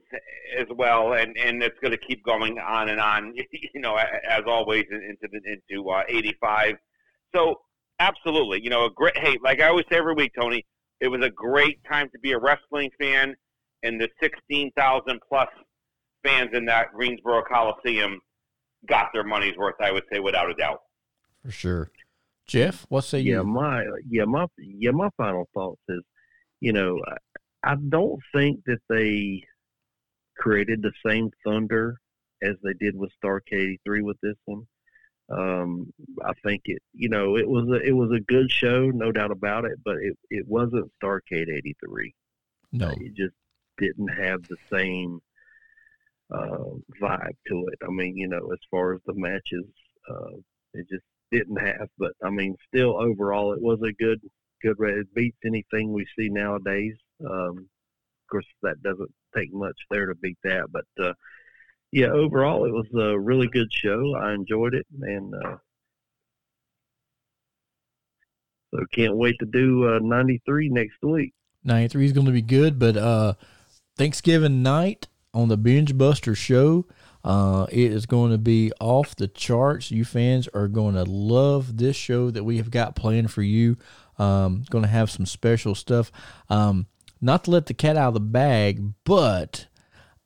[0.58, 3.34] as well, and and it's going to keep going on and on.
[3.74, 6.76] You know, as always into the, into uh, '85.
[7.34, 7.56] So
[8.00, 9.16] absolutely, you know, a great.
[9.18, 10.64] Hey, like I always say every week, Tony,
[11.01, 13.34] it was a great time to be a wrestling fan,
[13.82, 15.49] and the 16,000 plus
[16.24, 18.20] fans in that Greensboro Coliseum
[18.88, 19.74] got their money's worth.
[19.80, 20.80] I would say without a doubt.
[21.44, 21.90] For sure,
[22.47, 22.86] Jeff.
[22.88, 23.36] What say you?
[23.36, 26.03] Yeah, my yeah my yeah my final thoughts is,
[26.61, 29.44] you know, I, I don't think that they
[30.38, 31.99] created the same thunder
[32.42, 34.66] as they did with Starrcade 3 with this one.
[35.29, 35.93] Um,
[36.24, 39.33] I think it, you know, it was a, it was a good show, no doubt
[39.33, 42.14] about it, but it, it wasn't Starrcade '83.
[42.72, 43.35] No, it just
[43.79, 45.20] didn't have the same
[46.31, 46.59] uh,
[47.01, 47.79] vibe to it.
[47.83, 49.64] I mean, you know, as far as the matches,
[50.09, 50.37] uh,
[50.74, 51.89] it just didn't have.
[51.99, 54.20] But I mean, still overall, it was a good
[54.62, 54.77] good.
[54.81, 56.95] It beats anything we see nowadays.
[57.24, 61.12] Um, of course, that doesn't take much there to beat that, but uh,
[61.93, 64.14] yeah, overall, it was a really good show.
[64.16, 65.57] I enjoyed it, and uh,
[68.74, 71.32] so can't wait to do uh, 93 next week.
[71.64, 73.34] 93 is going to be good, but uh,
[73.97, 76.87] Thanksgiving night on the Bengebuster show,
[77.24, 79.91] uh, it is going to be off the charts.
[79.91, 83.76] You fans are going to love this show that we have got planned for you.
[84.18, 86.11] Um, going to have some special stuff.
[86.49, 86.87] Um,
[87.20, 89.66] not to let the cat out of the bag, but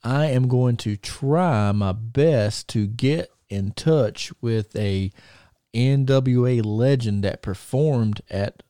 [0.02, 5.12] I am going to try my best to get in touch with a
[5.74, 8.62] NWA legend that performed at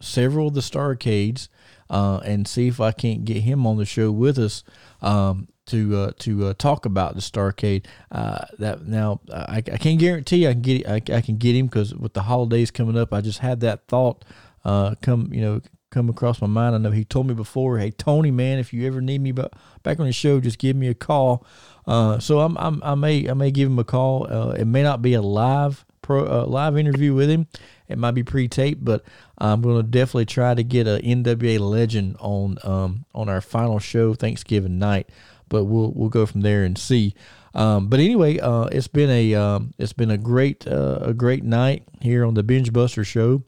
[0.00, 1.48] several of the Starrcades
[1.90, 4.64] uh, and see if I can't get him on the show with us.
[5.00, 7.86] Um, to uh, to uh, talk about the Starrcade.
[8.10, 11.66] Uh, that now I, I can't guarantee I can get I, I can get him
[11.66, 14.24] because with the holidays coming up, I just had that thought
[14.64, 15.60] uh, come you know
[15.90, 16.74] come across my mind.
[16.74, 20.00] I know he told me before, hey Tony, man, if you ever need me back
[20.00, 21.46] on the show, just give me a call.
[21.86, 24.30] Uh, so I'm, I'm, i may I may give him a call.
[24.30, 27.46] Uh, it may not be a live pro uh, live interview with him.
[27.88, 29.04] It might be pre-taped, but
[29.38, 33.78] I'm going to definitely try to get a NWA legend on um, on our final
[33.78, 35.08] show Thanksgiving night.
[35.48, 37.14] But we'll we'll go from there and see.
[37.54, 41.44] Um, but anyway, uh, it's been a um, it's been a great uh, a great
[41.44, 43.42] night here on the Bengebuster Show.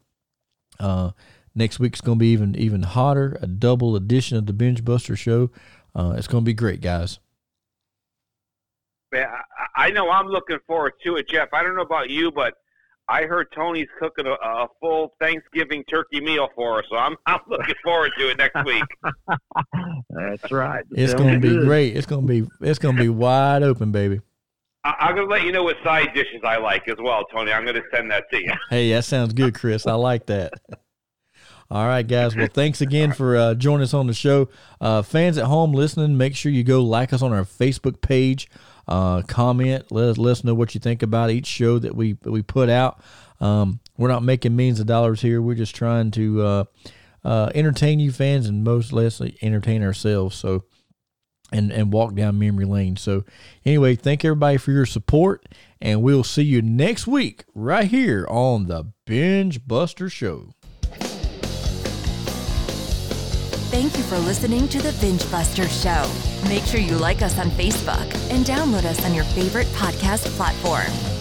[0.78, 1.10] Uh,
[1.54, 3.38] next week's going to be even even hotter.
[3.40, 5.50] A double edition of the Bengebuster Show.
[5.94, 7.18] Uh, it's going to be great, guys.
[9.12, 9.26] Man,
[9.76, 11.48] I know I'm looking forward to it, Jeff.
[11.52, 12.54] I don't know about you, but
[13.08, 17.40] I heard Tony's cooking a, a full Thanksgiving turkey meal for us, so I'm I'm
[17.48, 18.84] looking forward to it next week.
[20.10, 20.84] That's right.
[20.92, 21.96] It's going to be great.
[21.96, 24.20] It's going to be it's going to be wide open, baby.
[24.84, 27.52] I, am going to let you know what side dishes I like as well, Tony.
[27.52, 28.52] I'm going to send that to you.
[28.70, 29.86] Hey, that sounds good, Chris.
[29.86, 30.52] I like that.
[31.72, 32.34] All right, guys.
[32.34, 34.48] Well, thanks again for uh, joining us on the show.
[34.80, 38.48] Uh, fans at home listening, make sure you go like us on our Facebook page.
[38.88, 42.16] Uh, comment, let us, let us know what you think about each show that we
[42.24, 43.00] we put out.
[43.38, 45.40] Um, we're not making millions of dollars here.
[45.40, 46.64] We're just trying to uh,
[47.24, 50.34] uh, entertain you fans and mostly entertain ourselves.
[50.34, 50.64] So
[51.52, 52.96] and and walk down memory lane.
[52.96, 53.24] So
[53.64, 55.46] anyway, thank everybody for your support,
[55.80, 60.50] and we'll see you next week right here on the Bengebuster Show.
[63.70, 66.48] Thank you for listening to the Bengebuster Show.
[66.48, 71.19] Make sure you like us on Facebook and download us on your favorite podcast platform.